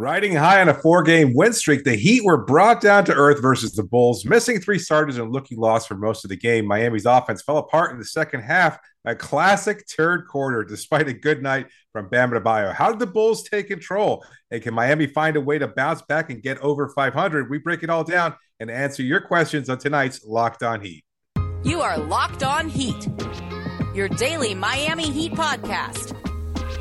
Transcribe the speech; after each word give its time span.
Riding 0.00 0.34
high 0.34 0.62
on 0.62 0.70
a 0.70 0.72
four 0.72 1.02
game 1.02 1.34
win 1.34 1.52
streak, 1.52 1.84
the 1.84 1.94
Heat 1.94 2.24
were 2.24 2.42
brought 2.42 2.80
down 2.80 3.04
to 3.04 3.12
earth 3.12 3.42
versus 3.42 3.72
the 3.72 3.82
Bulls, 3.82 4.24
missing 4.24 4.58
three 4.58 4.78
starters 4.78 5.18
and 5.18 5.30
looking 5.30 5.58
lost 5.58 5.86
for 5.86 5.94
most 5.94 6.24
of 6.24 6.30
the 6.30 6.38
game. 6.38 6.64
Miami's 6.64 7.04
offense 7.04 7.42
fell 7.42 7.58
apart 7.58 7.92
in 7.92 7.98
the 7.98 8.04
second 8.06 8.40
half, 8.40 8.78
a 9.04 9.14
classic 9.14 9.84
third 9.86 10.26
quarter, 10.26 10.64
despite 10.64 11.06
a 11.08 11.12
good 11.12 11.42
night 11.42 11.66
from 11.92 12.08
Bam 12.08 12.30
Adebayo. 12.30 12.72
How 12.72 12.88
did 12.88 12.98
the 12.98 13.06
Bulls 13.06 13.42
take 13.42 13.68
control? 13.68 14.24
And 14.50 14.62
can 14.62 14.72
Miami 14.72 15.06
find 15.06 15.36
a 15.36 15.40
way 15.42 15.58
to 15.58 15.68
bounce 15.68 16.00
back 16.00 16.30
and 16.30 16.42
get 16.42 16.56
over 16.60 16.88
500? 16.88 17.50
We 17.50 17.58
break 17.58 17.82
it 17.82 17.90
all 17.90 18.02
down 18.02 18.36
and 18.58 18.70
answer 18.70 19.02
your 19.02 19.20
questions 19.20 19.68
on 19.68 19.76
tonight's 19.76 20.24
Locked 20.24 20.62
On 20.62 20.80
Heat. 20.80 21.04
You 21.62 21.82
are 21.82 21.98
Locked 21.98 22.42
On 22.42 22.70
Heat, 22.70 23.06
your 23.94 24.08
daily 24.08 24.54
Miami 24.54 25.10
Heat 25.10 25.32
podcast 25.32 26.19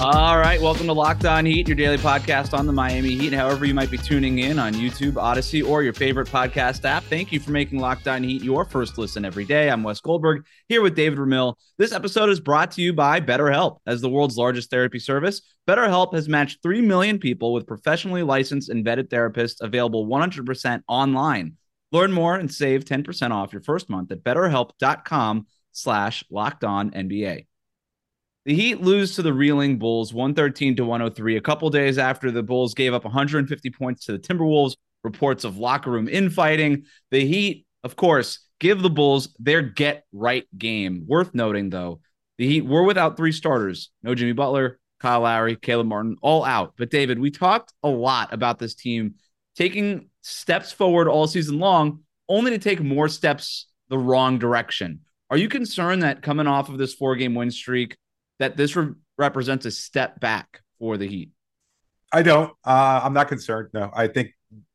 All 0.00 0.38
right, 0.38 0.60
welcome 0.60 0.86
to 0.86 0.92
Locked 0.92 1.24
On 1.24 1.44
Heat, 1.44 1.66
your 1.66 1.74
daily 1.74 1.96
podcast 1.96 2.56
on 2.56 2.68
the 2.68 2.72
Miami 2.72 3.16
Heat. 3.16 3.32
However, 3.32 3.64
you 3.64 3.74
might 3.74 3.90
be 3.90 3.98
tuning 3.98 4.38
in 4.38 4.56
on 4.56 4.72
YouTube, 4.72 5.14
Audacy, 5.14 5.68
or 5.68 5.82
your 5.82 5.92
favorite 5.92 6.28
podcast 6.28 6.84
app. 6.84 7.02
Thank 7.02 7.32
you 7.32 7.40
for 7.40 7.50
making 7.50 7.80
Locked 7.80 8.06
On 8.06 8.22
Heat 8.22 8.44
your 8.44 8.64
first 8.64 8.96
listen 8.96 9.24
every 9.24 9.44
day. 9.44 9.68
I'm 9.68 9.82
Wes 9.82 10.00
Goldberg 10.00 10.46
here 10.68 10.82
with 10.82 10.94
David 10.94 11.18
Ramil. 11.18 11.56
This 11.78 11.90
episode 11.90 12.30
is 12.30 12.38
brought 12.38 12.70
to 12.72 12.80
you 12.80 12.92
by 12.92 13.20
BetterHelp. 13.20 13.78
As 13.88 14.00
the 14.00 14.08
world's 14.08 14.36
largest 14.36 14.70
therapy 14.70 15.00
service, 15.00 15.42
BetterHelp 15.66 16.14
has 16.14 16.28
matched 16.28 16.62
3 16.62 16.80
million 16.80 17.18
people 17.18 17.52
with 17.52 17.66
professionally 17.66 18.22
licensed 18.22 18.68
and 18.68 18.86
vetted 18.86 19.08
therapists 19.08 19.60
available 19.60 20.06
100% 20.06 20.82
online. 20.86 21.56
Learn 21.90 22.12
more 22.12 22.36
and 22.36 22.54
save 22.54 22.84
10% 22.84 23.32
off 23.32 23.52
your 23.52 23.62
first 23.62 23.90
month 23.90 24.12
at 24.12 24.22
betterhelp.com 24.22 25.48
slash 25.72 26.22
locked 26.30 26.62
on 26.62 26.92
NBA. 26.92 27.46
The 28.48 28.54
Heat 28.54 28.80
lose 28.80 29.14
to 29.16 29.20
the 29.20 29.34
reeling 29.34 29.78
Bulls 29.78 30.14
113 30.14 30.76
to 30.76 30.84
103 30.86 31.36
a 31.36 31.40
couple 31.42 31.68
days 31.68 31.98
after 31.98 32.30
the 32.30 32.42
Bulls 32.42 32.72
gave 32.72 32.94
up 32.94 33.04
150 33.04 33.68
points 33.68 34.06
to 34.06 34.12
the 34.12 34.18
Timberwolves. 34.18 34.74
Reports 35.04 35.44
of 35.44 35.58
locker 35.58 35.90
room 35.90 36.08
infighting. 36.08 36.84
The 37.10 37.26
Heat, 37.26 37.66
of 37.84 37.94
course, 37.94 38.38
give 38.58 38.80
the 38.80 38.88
Bulls 38.88 39.36
their 39.38 39.60
get 39.60 40.04
right 40.12 40.46
game. 40.56 41.04
Worth 41.06 41.34
noting, 41.34 41.68
though, 41.68 42.00
the 42.38 42.46
Heat 42.46 42.64
were 42.64 42.84
without 42.84 43.18
three 43.18 43.32
starters 43.32 43.90
no 44.02 44.14
Jimmy 44.14 44.32
Butler, 44.32 44.78
Kyle 44.98 45.20
Lowry, 45.20 45.54
Caleb 45.54 45.88
Martin, 45.88 46.16
all 46.22 46.42
out. 46.42 46.72
But, 46.78 46.88
David, 46.88 47.18
we 47.18 47.30
talked 47.30 47.74
a 47.82 47.88
lot 47.90 48.32
about 48.32 48.58
this 48.58 48.74
team 48.74 49.16
taking 49.56 50.08
steps 50.22 50.72
forward 50.72 51.06
all 51.06 51.26
season 51.26 51.58
long, 51.58 52.00
only 52.30 52.52
to 52.52 52.58
take 52.58 52.80
more 52.80 53.10
steps 53.10 53.66
the 53.90 53.98
wrong 53.98 54.38
direction. 54.38 55.00
Are 55.28 55.36
you 55.36 55.50
concerned 55.50 56.02
that 56.02 56.22
coming 56.22 56.46
off 56.46 56.70
of 56.70 56.78
this 56.78 56.94
four 56.94 57.14
game 57.14 57.34
win 57.34 57.50
streak, 57.50 57.98
that 58.38 58.56
this 58.56 58.76
re- 58.76 58.94
represents 59.16 59.66
a 59.66 59.70
step 59.70 60.20
back 60.20 60.62
for 60.78 60.96
the 60.96 61.06
Heat? 61.06 61.30
I 62.12 62.22
don't. 62.22 62.52
Uh, 62.64 63.00
I'm 63.04 63.12
not 63.12 63.28
concerned. 63.28 63.68
No, 63.74 63.90
I 63.94 64.08
think 64.08 64.30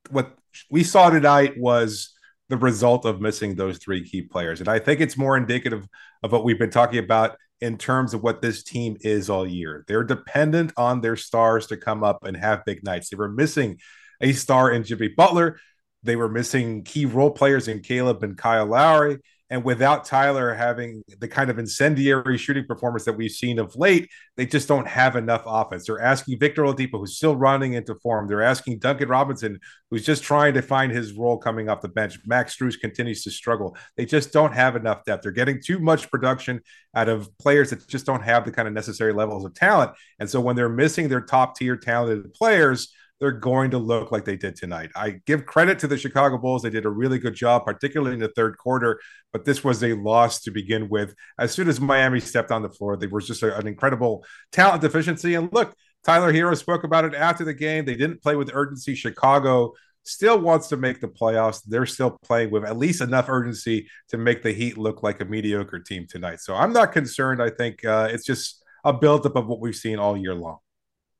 what 0.09 0.37
we 0.69 0.83
saw 0.83 1.09
tonight 1.09 1.57
was 1.57 2.13
the 2.49 2.57
result 2.57 3.05
of 3.05 3.21
missing 3.21 3.55
those 3.55 3.77
three 3.77 4.07
key 4.07 4.21
players. 4.21 4.59
And 4.59 4.69
I 4.69 4.79
think 4.79 4.99
it's 4.99 5.17
more 5.17 5.37
indicative 5.37 5.87
of 6.21 6.31
what 6.31 6.43
we've 6.43 6.59
been 6.59 6.69
talking 6.69 6.99
about 6.99 7.37
in 7.61 7.77
terms 7.77 8.13
of 8.13 8.21
what 8.21 8.41
this 8.41 8.63
team 8.63 8.97
is 9.01 9.29
all 9.29 9.47
year. 9.47 9.85
They're 9.87 10.03
dependent 10.03 10.73
on 10.77 11.01
their 11.01 11.15
stars 11.15 11.67
to 11.67 11.77
come 11.77 12.03
up 12.03 12.25
and 12.25 12.35
have 12.35 12.65
big 12.65 12.83
nights. 12.83 13.09
They 13.09 13.17
were 13.17 13.31
missing 13.31 13.79
a 14.21 14.33
star 14.33 14.69
in 14.71 14.83
Jimmy 14.83 15.07
Butler. 15.07 15.59
They 16.03 16.15
were 16.15 16.29
missing 16.29 16.83
key 16.83 17.05
role 17.05 17.31
players 17.31 17.67
in 17.67 17.79
Caleb 17.79 18.23
and 18.23 18.37
Kyle 18.37 18.65
Lowry. 18.65 19.19
And 19.53 19.63
without 19.63 20.03
Tyler 20.03 20.51
having 20.51 21.03
the 21.19 21.27
kind 21.27 21.51
of 21.51 21.59
incendiary 21.59 22.39
shooting 22.39 22.65
performance 22.65 23.05
that 23.05 23.13
we've 23.13 23.29
seen 23.29 23.59
of 23.59 23.75
late, 23.75 24.09
they 24.35 24.47
just 24.47 24.67
don't 24.67 24.87
have 24.87 25.15
enough 25.15 25.43
offense. 25.45 25.85
They're 25.85 26.01
asking 26.01 26.39
Victor 26.39 26.63
Oladipo, 26.63 26.93
who's 26.93 27.17
still 27.17 27.35
running 27.35 27.73
into 27.73 27.93
form. 27.93 28.27
They're 28.27 28.41
asking 28.41 28.79
Duncan 28.79 29.09
Robinson, 29.09 29.59
who's 29.91 30.03
just 30.03 30.23
trying 30.23 30.55
to 30.55 30.63
find 30.63 30.91
his 30.91 31.13
role 31.13 31.37
coming 31.37 31.69
off 31.69 31.81
the 31.81 31.87
bench. 31.87 32.17
Max 32.25 32.57
Strus 32.57 32.79
continues 32.79 33.23
to 33.25 33.29
struggle. 33.29 33.77
They 33.95 34.07
just 34.07 34.33
don't 34.33 34.55
have 34.55 34.75
enough 34.75 35.05
depth. 35.05 35.21
They're 35.21 35.31
getting 35.31 35.61
too 35.61 35.77
much 35.77 36.09
production 36.09 36.59
out 36.95 37.07
of 37.07 37.29
players 37.37 37.69
that 37.69 37.87
just 37.87 38.07
don't 38.07 38.23
have 38.23 38.45
the 38.45 38.51
kind 38.51 38.67
of 38.67 38.73
necessary 38.73 39.13
levels 39.13 39.45
of 39.45 39.53
talent. 39.53 39.91
And 40.17 40.27
so 40.27 40.41
when 40.41 40.55
they're 40.55 40.67
missing 40.67 41.09
their 41.09 41.21
top 41.21 41.55
tier 41.57 41.77
talented 41.77 42.33
players, 42.33 42.91
they're 43.19 43.31
going 43.31 43.71
to 43.71 43.77
look 43.77 44.11
like 44.11 44.25
they 44.25 44.35
did 44.35 44.55
tonight. 44.55 44.91
I 44.95 45.21
give 45.25 45.45
credit 45.45 45.79
to 45.79 45.87
the 45.87 45.97
Chicago 45.97 46.37
Bulls. 46.37 46.63
They 46.63 46.69
did 46.69 46.85
a 46.85 46.89
really 46.89 47.19
good 47.19 47.35
job, 47.35 47.65
particularly 47.65 48.15
in 48.15 48.19
the 48.19 48.27
third 48.29 48.57
quarter, 48.57 48.99
but 49.31 49.45
this 49.45 49.63
was 49.63 49.83
a 49.83 49.93
loss 49.93 50.41
to 50.41 50.51
begin 50.51 50.89
with. 50.89 51.15
As 51.39 51.53
soon 51.53 51.69
as 51.69 51.79
Miami 51.79 52.19
stepped 52.19 52.51
on 52.51 52.63
the 52.63 52.69
floor, 52.69 52.97
there 52.97 53.09
was 53.09 53.27
just 53.27 53.43
a, 53.43 53.57
an 53.57 53.67
incredible 53.67 54.25
talent 54.51 54.81
deficiency. 54.81 55.35
And 55.35 55.51
look, 55.53 55.73
Tyler 56.03 56.33
Herro 56.33 56.57
spoke 56.57 56.83
about 56.83 57.05
it 57.05 57.13
after 57.13 57.45
the 57.45 57.53
game. 57.53 57.85
They 57.85 57.95
didn't 57.95 58.21
play 58.21 58.35
with 58.35 58.51
urgency. 58.53 58.93
Chicago 58.93 59.73
still 60.03 60.39
wants 60.39 60.67
to 60.67 60.77
make 60.77 60.99
the 60.99 61.07
playoffs. 61.07 61.61
They're 61.65 61.85
still 61.85 62.17
playing 62.23 62.51
with 62.51 62.65
at 62.65 62.77
least 62.77 63.01
enough 63.01 63.29
urgency 63.29 63.87
to 64.09 64.17
make 64.17 64.43
the 64.43 64.51
Heat 64.51 64.77
look 64.77 65.01
like 65.01 65.21
a 65.21 65.25
mediocre 65.25 65.79
team 65.79 66.07
tonight. 66.09 66.41
So 66.41 66.55
I'm 66.55 66.73
not 66.73 66.91
concerned. 66.91 67.41
I 67.41 67.49
think 67.49 67.85
uh, 67.85 68.09
it's 68.11 68.25
just 68.25 68.63
a 68.83 68.91
buildup 68.91 69.37
of 69.37 69.47
what 69.47 69.61
we've 69.61 69.75
seen 69.75 69.97
all 69.97 70.17
year 70.17 70.35
long. 70.35 70.57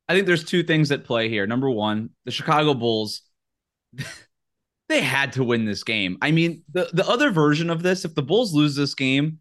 I 0.07 0.13
think 0.13 0.27
there's 0.27 0.43
two 0.43 0.63
things 0.63 0.91
at 0.91 1.05
play 1.05 1.29
here. 1.29 1.47
Number 1.47 1.69
one, 1.69 2.09
the 2.25 2.31
Chicago 2.31 2.73
Bulls, 2.73 3.21
they 4.89 5.01
had 5.01 5.33
to 5.33 5.43
win 5.43 5.65
this 5.65 5.83
game. 5.83 6.17
I 6.21 6.31
mean, 6.31 6.63
the, 6.71 6.89
the 6.93 7.07
other 7.07 7.31
version 7.31 7.69
of 7.69 7.83
this, 7.83 8.05
if 8.05 8.15
the 8.15 8.21
Bulls 8.21 8.53
lose 8.53 8.75
this 8.75 8.95
game, 8.95 9.39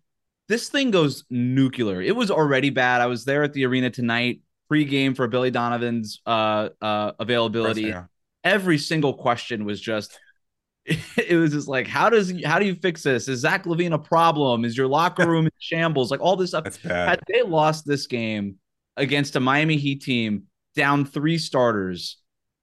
this 0.48 0.68
thing 0.68 0.90
goes 0.90 1.24
nuclear. 1.30 2.00
It 2.00 2.14
was 2.14 2.30
already 2.30 2.70
bad. 2.70 3.00
I 3.00 3.06
was 3.06 3.24
there 3.24 3.42
at 3.42 3.52
the 3.52 3.64
arena 3.66 3.90
tonight, 3.90 4.40
pre-game 4.68 5.14
for 5.14 5.26
Billy 5.28 5.50
Donovan's 5.50 6.20
uh, 6.26 6.68
uh, 6.80 7.12
availability. 7.18 7.94
Every 8.44 8.78
single 8.78 9.14
question 9.14 9.64
was 9.64 9.80
just 9.80 10.18
it 10.86 11.36
was 11.36 11.52
just 11.52 11.68
like, 11.68 11.86
how 11.86 12.08
does 12.10 12.32
how 12.44 12.58
do 12.58 12.66
you 12.66 12.74
fix 12.74 13.02
this? 13.02 13.28
Is 13.28 13.40
Zach 13.40 13.64
LaVine 13.64 13.92
a 13.92 13.98
problem? 13.98 14.64
Is 14.64 14.76
your 14.76 14.88
locker 14.88 15.28
room 15.28 15.46
in 15.46 15.52
shambles? 15.58 16.10
Like 16.10 16.20
all 16.20 16.36
this 16.36 16.50
stuff. 16.50 16.64
Had 17.06 17.20
they 17.28 17.42
lost 17.42 17.86
this 17.86 18.06
game 18.06 18.56
against 18.96 19.36
a 19.36 19.40
Miami 19.40 19.76
Heat 19.76 20.02
team 20.02 20.44
down 20.74 21.04
three 21.04 21.38
starters. 21.38 22.18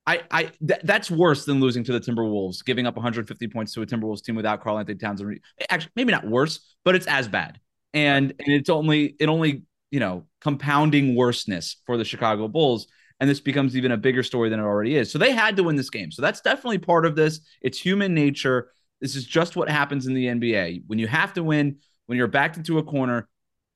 I, 0.06 0.22
I 0.32 0.44
th- 0.66 0.82
that's 0.84 1.12
worse 1.12 1.46
than 1.46 1.60
losing 1.60 1.84
to 1.84 1.94
the 1.94 2.00
Timberwolves, 2.00 2.66
giving 2.66 2.88
up 2.88 2.96
150 2.96 3.48
points 3.48 3.74
to 3.74 3.82
a 3.82 3.86
Timberwolves 3.86 4.24
team 4.24 4.36
without 4.36 4.62
Karl-Anthony 4.62 4.98
Towns. 4.98 5.22
Actually, 5.70 5.92
maybe 5.96 6.12
not 6.12 6.28
worse, 6.28 6.76
but 6.84 6.96
it's 6.96 7.08
as 7.08 7.28
bad. 7.28 7.60
And 7.94 8.34
and 8.40 8.54
it's 8.54 8.70
only 8.70 9.16
it 9.20 9.30
only 9.30 9.64
you 9.92 10.00
know 10.00 10.26
compounding 10.42 11.16
worseness 11.16 11.78
for 11.86 11.98
the 11.98 12.06
Chicago 12.06 12.48
Bulls. 12.48 12.88
And 13.20 13.30
this 13.30 13.42
becomes 13.42 13.76
even 13.76 13.92
a 13.92 13.98
bigger 13.98 14.24
story 14.24 14.50
than 14.50 14.60
it 14.60 14.64
already 14.64 14.96
is. 14.96 15.12
So 15.12 15.20
they 15.20 15.34
had 15.34 15.58
to 15.58 15.64
win 15.64 15.76
this 15.76 15.90
game. 15.90 16.10
So 16.10 16.22
that's 16.22 16.40
definitely 16.40 16.78
part 16.78 17.06
of 17.06 17.18
this. 17.18 17.42
It's 17.62 17.78
human 17.78 18.14
nature. 18.14 18.72
This 19.02 19.16
is 19.16 19.26
just 19.26 19.58
what 19.58 19.70
happens 19.70 20.08
in 20.08 20.14
the 20.14 20.28
NBA. 20.28 20.84
When 20.88 21.00
you 21.00 21.08
have 21.08 21.34
to 21.34 21.44
win, 21.44 21.80
when 22.06 22.18
you're 22.18 22.28
backed 22.28 22.56
into 22.56 22.78
a 22.78 22.84
corner, 22.84 23.28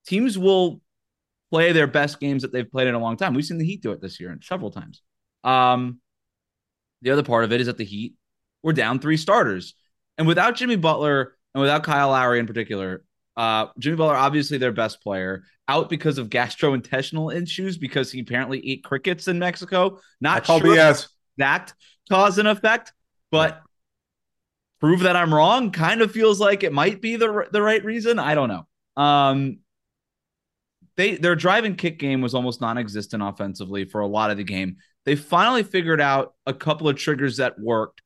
teams 0.06 0.38
will 0.38 0.80
play 1.54 1.70
their 1.70 1.86
best 1.86 2.18
games 2.18 2.42
that 2.42 2.52
they've 2.52 2.68
played 2.68 2.88
in 2.88 2.96
a 2.96 2.98
long 2.98 3.16
time. 3.16 3.32
We've 3.32 3.44
seen 3.44 3.58
the 3.58 3.64
Heat 3.64 3.80
do 3.80 3.92
it 3.92 4.00
this 4.00 4.18
year 4.18 4.32
and 4.32 4.42
several 4.42 4.72
times. 4.72 5.02
Um, 5.44 6.00
the 7.00 7.10
other 7.12 7.22
part 7.22 7.44
of 7.44 7.52
it 7.52 7.60
is 7.60 7.68
that 7.68 7.78
the 7.78 7.84
Heat 7.84 8.14
were 8.64 8.72
down 8.72 8.98
three 8.98 9.16
starters, 9.16 9.74
and 10.18 10.26
without 10.26 10.56
Jimmy 10.56 10.74
Butler 10.74 11.36
and 11.54 11.60
without 11.60 11.84
Kyle 11.84 12.08
Lowry 12.08 12.40
in 12.40 12.48
particular, 12.48 13.04
uh, 13.36 13.66
Jimmy 13.78 13.94
Butler 13.94 14.16
obviously 14.16 14.58
their 14.58 14.72
best 14.72 15.00
player 15.00 15.44
out 15.68 15.88
because 15.88 16.18
of 16.18 16.28
gastrointestinal 16.28 17.32
issues 17.32 17.78
because 17.78 18.10
he 18.10 18.18
apparently 18.18 18.68
ate 18.68 18.82
crickets 18.82 19.28
in 19.28 19.38
Mexico. 19.38 20.00
Not 20.20 20.46
sure 20.46 20.58
BS. 20.58 21.06
that 21.36 21.72
cause 22.10 22.38
and 22.38 22.48
effect, 22.48 22.92
but 23.30 23.62
prove 24.80 25.00
that 25.00 25.14
I'm 25.14 25.32
wrong. 25.32 25.70
Kind 25.70 26.00
of 26.00 26.10
feels 26.10 26.40
like 26.40 26.64
it 26.64 26.72
might 26.72 27.00
be 27.00 27.14
the 27.14 27.46
the 27.52 27.62
right 27.62 27.84
reason. 27.84 28.18
I 28.18 28.34
don't 28.34 28.48
know. 28.48 28.66
Um, 29.00 29.58
they 30.96 31.16
their 31.16 31.36
drive 31.36 31.64
and 31.64 31.76
kick 31.76 31.98
game 31.98 32.20
was 32.20 32.34
almost 32.34 32.60
non-existent 32.60 33.22
offensively 33.22 33.84
for 33.84 34.00
a 34.00 34.06
lot 34.06 34.30
of 34.30 34.36
the 34.36 34.44
game. 34.44 34.76
They 35.04 35.16
finally 35.16 35.62
figured 35.62 36.00
out 36.00 36.34
a 36.46 36.54
couple 36.54 36.88
of 36.88 36.96
triggers 36.96 37.38
that 37.38 37.58
worked. 37.58 38.00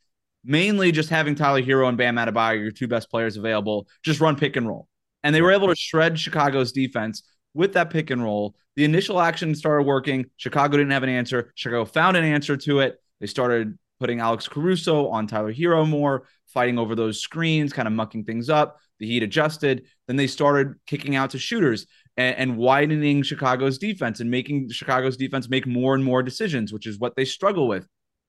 Mainly 0.44 0.92
just 0.92 1.10
having 1.10 1.34
Tyler 1.34 1.60
Herro 1.60 1.88
and 1.88 1.98
Bam 1.98 2.16
Adebayo, 2.16 2.60
your 2.60 2.70
two 2.70 2.88
best 2.88 3.10
players 3.10 3.36
available, 3.36 3.88
just 4.02 4.20
run 4.20 4.36
pick 4.36 4.56
and 4.56 4.66
roll. 4.66 4.88
And 5.22 5.34
they 5.34 5.42
were 5.42 5.52
able 5.52 5.68
to 5.68 5.76
shred 5.76 6.18
Chicago's 6.18 6.72
defense 6.72 7.22
with 7.54 7.74
that 7.74 7.90
pick 7.90 8.10
and 8.10 8.22
roll. 8.22 8.54
The 8.76 8.84
initial 8.84 9.20
action 9.20 9.54
started 9.54 9.86
working. 9.86 10.26
Chicago 10.36 10.76
didn't 10.76 10.92
have 10.92 11.02
an 11.02 11.08
answer. 11.08 11.52
Chicago 11.54 11.84
found 11.84 12.16
an 12.16 12.24
answer 12.24 12.56
to 12.56 12.80
it. 12.80 13.00
They 13.20 13.26
started 13.26 13.76
putting 13.98 14.20
Alex 14.20 14.46
Caruso 14.46 15.08
on 15.08 15.26
Tyler 15.26 15.52
Herro 15.52 15.86
more, 15.86 16.22
fighting 16.46 16.78
over 16.78 16.94
those 16.94 17.20
screens, 17.20 17.72
kind 17.72 17.88
of 17.88 17.94
mucking 17.94 18.24
things 18.24 18.48
up. 18.48 18.78
The 19.00 19.06
Heat 19.06 19.22
adjusted. 19.22 19.86
Then 20.06 20.16
they 20.16 20.28
started 20.28 20.74
kicking 20.86 21.16
out 21.16 21.30
to 21.30 21.38
shooters 21.38 21.86
and, 22.18 22.36
and 22.36 22.56
widening 22.58 23.22
Chicago's 23.22 23.78
defense 23.78 24.20
and 24.20 24.30
making 24.30 24.68
Chicago's 24.70 25.16
defense 25.16 25.48
make 25.48 25.66
more 25.66 25.94
and 25.94 26.04
more 26.04 26.22
decisions, 26.22 26.72
which 26.72 26.86
is 26.86 26.98
what 26.98 27.16
they 27.16 27.24
struggle 27.24 27.68
with. 27.68 27.86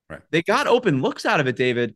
Right. 0.08 0.20
They 0.30 0.42
got 0.42 0.66
open 0.66 1.02
looks 1.02 1.26
out 1.26 1.40
of 1.40 1.46
it, 1.46 1.56
David. 1.56 1.94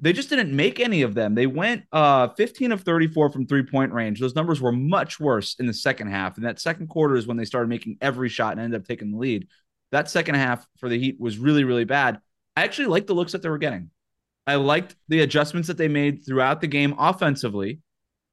they 0.00 0.12
just 0.12 0.28
didn't 0.28 0.54
make 0.54 0.78
any 0.80 1.02
of 1.02 1.14
them. 1.14 1.34
They 1.34 1.46
went 1.46 1.84
uh 1.92 2.28
15 2.36 2.72
of 2.72 2.82
34 2.82 3.30
from 3.30 3.46
three 3.46 3.62
point 3.62 3.92
range. 3.92 4.20
Those 4.20 4.34
numbers 4.34 4.60
were 4.60 4.72
much 4.72 5.18
worse 5.18 5.56
in 5.58 5.66
the 5.66 5.72
second 5.72 6.08
half. 6.08 6.36
And 6.36 6.44
that 6.44 6.60
second 6.60 6.88
quarter 6.88 7.16
is 7.16 7.26
when 7.26 7.36
they 7.36 7.44
started 7.44 7.68
making 7.68 7.96
every 8.00 8.28
shot 8.28 8.52
and 8.52 8.60
ended 8.60 8.80
up 8.80 8.86
taking 8.86 9.12
the 9.12 9.18
lead. 9.18 9.46
That 9.92 10.10
second 10.10 10.34
half 10.34 10.66
for 10.78 10.88
the 10.88 10.98
Heat 10.98 11.18
was 11.20 11.38
really, 11.38 11.64
really 11.64 11.84
bad. 11.84 12.20
I 12.56 12.64
actually 12.64 12.88
liked 12.88 13.06
the 13.06 13.14
looks 13.14 13.32
that 13.32 13.42
they 13.42 13.48
were 13.48 13.58
getting. 13.58 13.90
I 14.48 14.56
liked 14.56 14.96
the 15.08 15.20
adjustments 15.20 15.68
that 15.68 15.76
they 15.76 15.88
made 15.88 16.24
throughout 16.26 16.60
the 16.60 16.66
game 16.66 16.94
offensively, 16.98 17.80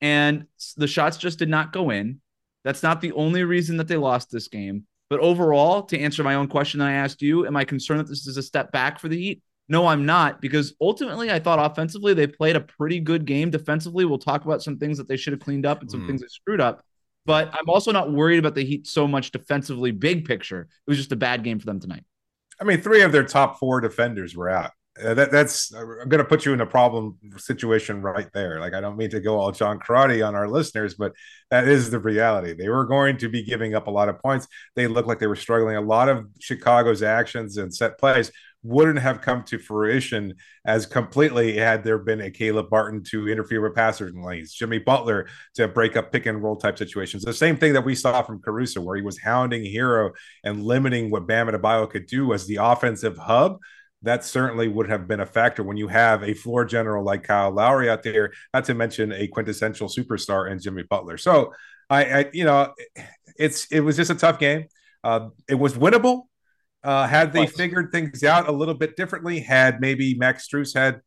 and 0.02 0.46
the 0.78 0.88
shots 0.88 1.18
just 1.18 1.40
did 1.40 1.50
not 1.50 1.74
go 1.74 1.90
in. 1.90 2.22
That's 2.64 2.84
not 2.84 3.02
the 3.02 3.12
only 3.14 3.44
reason 3.44 3.78
that 3.78 3.88
they 3.88 3.98
lost 3.98 4.32
this 4.32 4.48
game. 4.48 4.86
But 5.10 5.20
overall, 5.20 5.84
to 5.84 6.00
answer 6.00 6.24
my 6.24 6.36
own 6.36 6.48
question 6.48 6.80
that 6.80 6.88
I 6.88 6.94
asked 6.94 7.22
you, 7.22 7.46
am 7.46 7.56
I 7.56 7.66
concerned 7.66 8.00
that 8.00 8.10
this 8.10 8.26
is 8.26 8.38
a 8.38 8.44
step 8.44 8.72
back 8.72 9.00
for 9.00 9.10
the 9.10 9.18
Heat? 9.18 9.44
No, 9.70 9.88
I'm 9.88 10.06
not, 10.06 10.42
because 10.42 10.74
ultimately 10.82 11.32
I 11.32 11.40
thought 11.40 11.72
offensively 11.72 12.14
they 12.14 12.28
played 12.28 12.56
a 12.56 12.62
pretty 12.62 13.00
good 13.00 13.26
game. 13.26 13.50
Defensively, 13.50 14.06
we'll 14.06 14.18
talk 14.18 14.44
about 14.44 14.62
some 14.62 14.78
things 14.78 14.98
that 14.98 15.08
they 15.08 15.18
should 15.18 15.34
have 15.34 15.40
cleaned 15.40 15.66
up 15.66 15.82
and 15.82 15.90
some 15.90 16.02
mm. 16.02 16.08
things 16.08 16.22
they 16.22 16.28
screwed 16.28 16.60
up. 16.60 16.84
But 17.26 17.50
I'm 17.54 17.70
also 17.70 17.92
not 17.92 18.12
worried 18.12 18.40
about 18.40 18.56
the 18.56 18.66
Heat 18.66 18.88
so 18.88 19.08
much 19.08 19.32
defensively, 19.32 19.92
big 19.92 20.26
picture. 20.26 20.62
It 20.62 20.90
was 20.90 20.98
just 20.98 21.12
a 21.12 21.18
bad 21.18 21.44
game 21.44 21.60
for 21.60 21.66
them 21.66 21.80
tonight. 21.80 22.04
I 22.60 22.66
mean, 22.66 22.82
three 22.82 23.02
of 23.02 23.12
their 23.12 23.24
top 23.24 23.60
four 23.60 23.80
defenders 23.82 24.36
were 24.36 24.50
out. 24.50 24.72
Uh, 25.02 25.16
that, 25.16 25.32
that's 25.32 25.74
I'm 25.74 26.08
going 26.08 26.20
to 26.20 26.24
put 26.24 26.46
you 26.46 26.54
in 26.54 26.62
a 26.62 26.68
problem 26.68 27.18
situation 27.38 28.02
right 28.02 28.30
there. 28.32 28.60
Like 28.60 28.74
I 28.74 28.82
don't 28.82 28.98
mean 28.98 29.10
to 29.10 29.20
go 29.20 29.40
all 29.40 29.52
John 29.52 29.80
Crotty 29.80 30.22
on 30.22 30.36
our 30.36 30.48
listeners, 30.48 30.94
but 30.94 31.14
that 31.50 31.68
is 31.68 31.90
the 31.90 32.00
reality. 32.00 32.54
They 32.54 32.70
were 32.70 32.86
going 32.86 33.18
to 33.18 33.30
be 33.30 33.44
giving 33.44 33.74
up 33.74 33.88
a 33.88 33.92
lot 33.92 34.08
of 34.08 34.20
points. 34.20 34.48
They 34.76 34.86
looked 34.86 35.08
like 35.08 35.18
they 35.18 35.28
were 35.28 35.36
struggling. 35.36 35.78
A 35.78 35.82
lot 35.82 36.10
of 36.10 36.28
Chicago's 36.40 37.02
actions 37.02 37.58
and 37.58 37.74
set 37.74 37.98
plays 37.98 38.32
wouldn't 38.64 39.00
have 39.00 39.22
come 39.22 39.44
to 39.44 39.58
fruition 39.58 40.36
as 40.66 40.86
completely 40.86 41.58
had 41.58 41.84
there 41.84 41.98
been 41.98 42.22
a 42.22 42.32
Caleb 42.32 42.68
Martin 42.72 43.04
to 43.04 43.28
interfere 43.28 43.62
with 43.62 43.76
passers 43.76 44.14
and 44.14 44.24
lanes, 44.24 44.54
Jimmy 44.54 44.80
Butler 44.80 45.28
to 45.56 45.68
break 45.68 45.98
up 45.98 46.12
pick 46.12 46.28
and 46.28 46.42
roll 46.42 46.56
type 46.56 46.78
situations. 46.78 47.24
The 47.24 47.34
same 47.34 47.58
thing 47.58 47.74
that 47.74 47.84
we 47.84 47.96
saw 47.96 48.22
from 48.22 48.42
Caruso, 48.42 48.82
where 48.82 48.96
he 48.96 49.02
was 49.02 49.20
hounding 49.20 49.64
Herro 49.64 50.12
and 50.44 50.64
limiting 50.64 51.12
what 51.12 51.28
Bam 51.28 51.48
Adebayo 51.48 51.90
could 51.90 52.06
do 52.06 52.32
as 52.32 52.48
the 52.48 52.58
offensive 52.58 53.18
hub 53.18 53.58
that 54.04 54.24
certainly 54.26 54.68
would 54.68 54.90
have 54.90 55.08
been 55.08 55.22
a 55.22 55.26
factor 55.26 55.64
when 55.64 55.78
you 55.78 55.88
have 55.88 56.24
a 56.24 56.34
floor 56.34 56.66
general 56.66 57.04
like 57.04 57.24
Kyle 57.24 57.52
Lowry 57.52 57.90
out 57.90 58.04
there, 58.04 58.32
not 58.54 58.66
to 58.66 58.74
mention 58.74 59.12
a 59.12 59.28
quintessential 59.28 59.88
superstar 59.88 60.52
in 60.52 60.60
Jimmy 60.60 60.84
Butler. 60.84 61.18
So 61.18 61.54
I, 61.90 62.06
I 62.06 62.30
you 62.34 62.44
know, 62.44 62.74
it's 63.38 63.66
it 63.72 63.80
was 63.80 63.96
just 63.96 64.12
a 64.12 64.16
tough 64.16 64.40
game. 64.40 64.66
Uh, 65.04 65.30
it 65.48 65.56
was 65.56 65.74
winnable. 65.74 66.24
Uh, 66.84 67.08
had 67.08 67.32
they 67.32 67.48
figured 67.48 67.92
things 67.94 68.26
out 68.26 68.50
a 68.50 68.52
little 68.52 68.74
bit 68.74 68.98
differently, 68.98 69.40
had 69.40 69.80
maybe 69.80 70.16
Max 70.16 70.48
Strus 70.48 70.76
had 70.76 71.00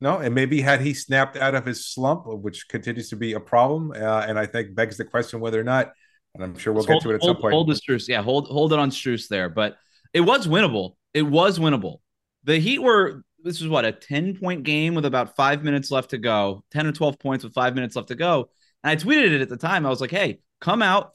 no, 0.00 0.18
and 0.18 0.34
maybe 0.34 0.60
had 0.60 0.82
he 0.82 0.92
snapped 0.92 1.36
out 1.36 1.54
of 1.54 1.64
his 1.64 1.86
slump, 1.86 2.26
which 2.26 2.68
continues 2.68 3.08
to 3.08 3.16
be 3.16 3.32
a 3.32 3.40
problem, 3.40 3.92
uh, 3.92 4.20
and 4.28 4.38
I 4.38 4.44
think 4.44 4.74
begs 4.74 4.98
the 4.98 5.04
question 5.04 5.40
whether 5.40 5.58
or 5.58 5.64
not, 5.64 5.92
and 6.34 6.44
I'm 6.44 6.58
sure 6.58 6.74
we'll 6.74 6.84
hold, 6.84 7.02
get 7.02 7.08
to 7.08 7.12
it 7.12 7.14
at 7.14 7.20
hold, 7.22 7.36
some 7.36 7.40
point. 7.40 7.54
Hold 7.54 7.68
the 7.68 7.74
Strus, 7.74 8.06
yeah, 8.06 8.20
hold 8.20 8.48
hold 8.48 8.74
it 8.74 8.78
on 8.78 8.90
Strus 8.90 9.28
there, 9.28 9.48
but 9.48 9.76
it 10.12 10.20
was 10.20 10.46
winnable. 10.46 10.96
It 11.14 11.22
was 11.22 11.58
winnable. 11.58 12.00
The 12.44 12.58
Heat 12.58 12.80
were 12.80 13.24
this 13.44 13.60
was 13.60 13.68
what 13.68 13.84
a 13.84 13.92
10 13.92 14.38
point 14.38 14.64
game 14.64 14.94
with 14.94 15.04
about 15.04 15.36
five 15.36 15.62
minutes 15.62 15.90
left 15.90 16.10
to 16.10 16.18
go, 16.18 16.64
10 16.72 16.86
or 16.86 16.92
12 16.92 17.18
points 17.18 17.44
with 17.44 17.52
five 17.52 17.74
minutes 17.74 17.94
left 17.94 18.08
to 18.08 18.14
go. 18.14 18.48
And 18.82 18.90
I 18.90 18.96
tweeted 18.96 19.32
it 19.32 19.42
at 19.42 19.50
the 19.50 19.56
time. 19.56 19.86
I 19.86 19.90
was 19.90 20.00
like, 20.00 20.10
hey, 20.10 20.40
come 20.60 20.82
out, 20.82 21.12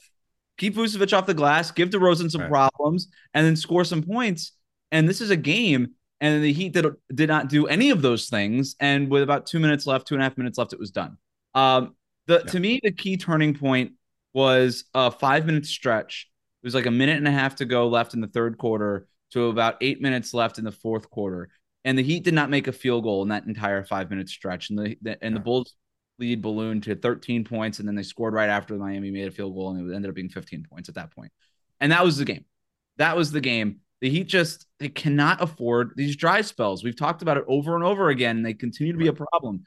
keep 0.56 0.76
Vucevic 0.76 1.12
off 1.12 1.26
the 1.26 1.34
glass, 1.34 1.72
give 1.72 1.90
DeRozan 1.90 2.30
some 2.30 2.42
right. 2.42 2.50
problems, 2.50 3.08
and 3.34 3.44
then 3.44 3.56
score 3.56 3.84
some 3.84 4.02
points. 4.02 4.52
And 4.92 5.08
this 5.08 5.20
is 5.20 5.30
a 5.30 5.36
game. 5.36 5.90
And 6.20 6.44
the 6.44 6.52
Heat 6.52 6.72
did, 6.72 6.86
did 7.14 7.28
not 7.28 7.48
do 7.48 7.66
any 7.66 7.90
of 7.90 8.02
those 8.02 8.28
things. 8.28 8.76
And 8.78 9.10
with 9.10 9.22
about 9.22 9.46
two 9.46 9.58
minutes 9.58 9.86
left, 9.86 10.06
two 10.06 10.14
and 10.14 10.22
a 10.22 10.24
half 10.24 10.38
minutes 10.38 10.58
left, 10.58 10.72
it 10.72 10.78
was 10.78 10.90
done. 10.90 11.16
Um, 11.54 11.96
the 12.26 12.42
yeah. 12.44 12.52
to 12.52 12.60
me, 12.60 12.80
the 12.82 12.92
key 12.92 13.16
turning 13.16 13.54
point 13.54 13.92
was 14.34 14.84
a 14.94 15.10
five 15.10 15.46
minute 15.46 15.66
stretch. 15.66 16.28
It 16.62 16.66
was 16.66 16.74
like 16.74 16.86
a 16.86 16.90
minute 16.90 17.16
and 17.16 17.26
a 17.26 17.32
half 17.32 17.56
to 17.56 17.64
go 17.64 17.88
left 17.88 18.14
in 18.14 18.20
the 18.20 18.28
third 18.28 18.58
quarter 18.58 19.08
to 19.30 19.46
about 19.46 19.76
eight 19.80 20.00
minutes 20.00 20.34
left 20.34 20.58
in 20.58 20.64
the 20.64 20.72
fourth 20.72 21.08
quarter. 21.10 21.48
And 21.84 21.96
the 21.96 22.02
Heat 22.02 22.24
did 22.24 22.34
not 22.34 22.50
make 22.50 22.66
a 22.66 22.72
field 22.72 23.04
goal 23.04 23.22
in 23.22 23.28
that 23.28 23.46
entire 23.46 23.82
five 23.84 24.10
minute 24.10 24.28
stretch. 24.28 24.70
And 24.70 24.78
the, 24.78 24.96
the 25.00 25.24
and 25.24 25.34
the 25.34 25.40
Bulls 25.40 25.74
lead 26.18 26.42
ballooned 26.42 26.82
to 26.84 26.94
13 26.94 27.44
points, 27.44 27.78
and 27.78 27.88
then 27.88 27.94
they 27.94 28.02
scored 28.02 28.34
right 28.34 28.50
after 28.50 28.74
Miami 28.74 29.10
made 29.10 29.28
a 29.28 29.30
field 29.30 29.54
goal, 29.54 29.70
and 29.70 29.90
it 29.90 29.94
ended 29.94 30.10
up 30.10 30.14
being 30.14 30.28
15 30.28 30.66
points 30.70 30.88
at 30.88 30.96
that 30.96 31.14
point. 31.14 31.32
And 31.80 31.92
that 31.92 32.04
was 32.04 32.18
the 32.18 32.26
game. 32.26 32.44
That 32.98 33.16
was 33.16 33.32
the 33.32 33.40
game. 33.40 33.80
The 34.02 34.10
Heat 34.10 34.24
just 34.24 34.66
they 34.78 34.88
cannot 34.88 35.42
afford 35.42 35.92
these 35.96 36.16
dry 36.16 36.42
spells. 36.42 36.84
We've 36.84 36.96
talked 36.96 37.22
about 37.22 37.38
it 37.38 37.44
over 37.48 37.74
and 37.74 37.84
over 37.84 38.10
again, 38.10 38.36
and 38.36 38.46
they 38.46 38.54
continue 38.54 38.92
to 38.92 38.98
be 38.98 39.08
a 39.08 39.12
problem. 39.12 39.64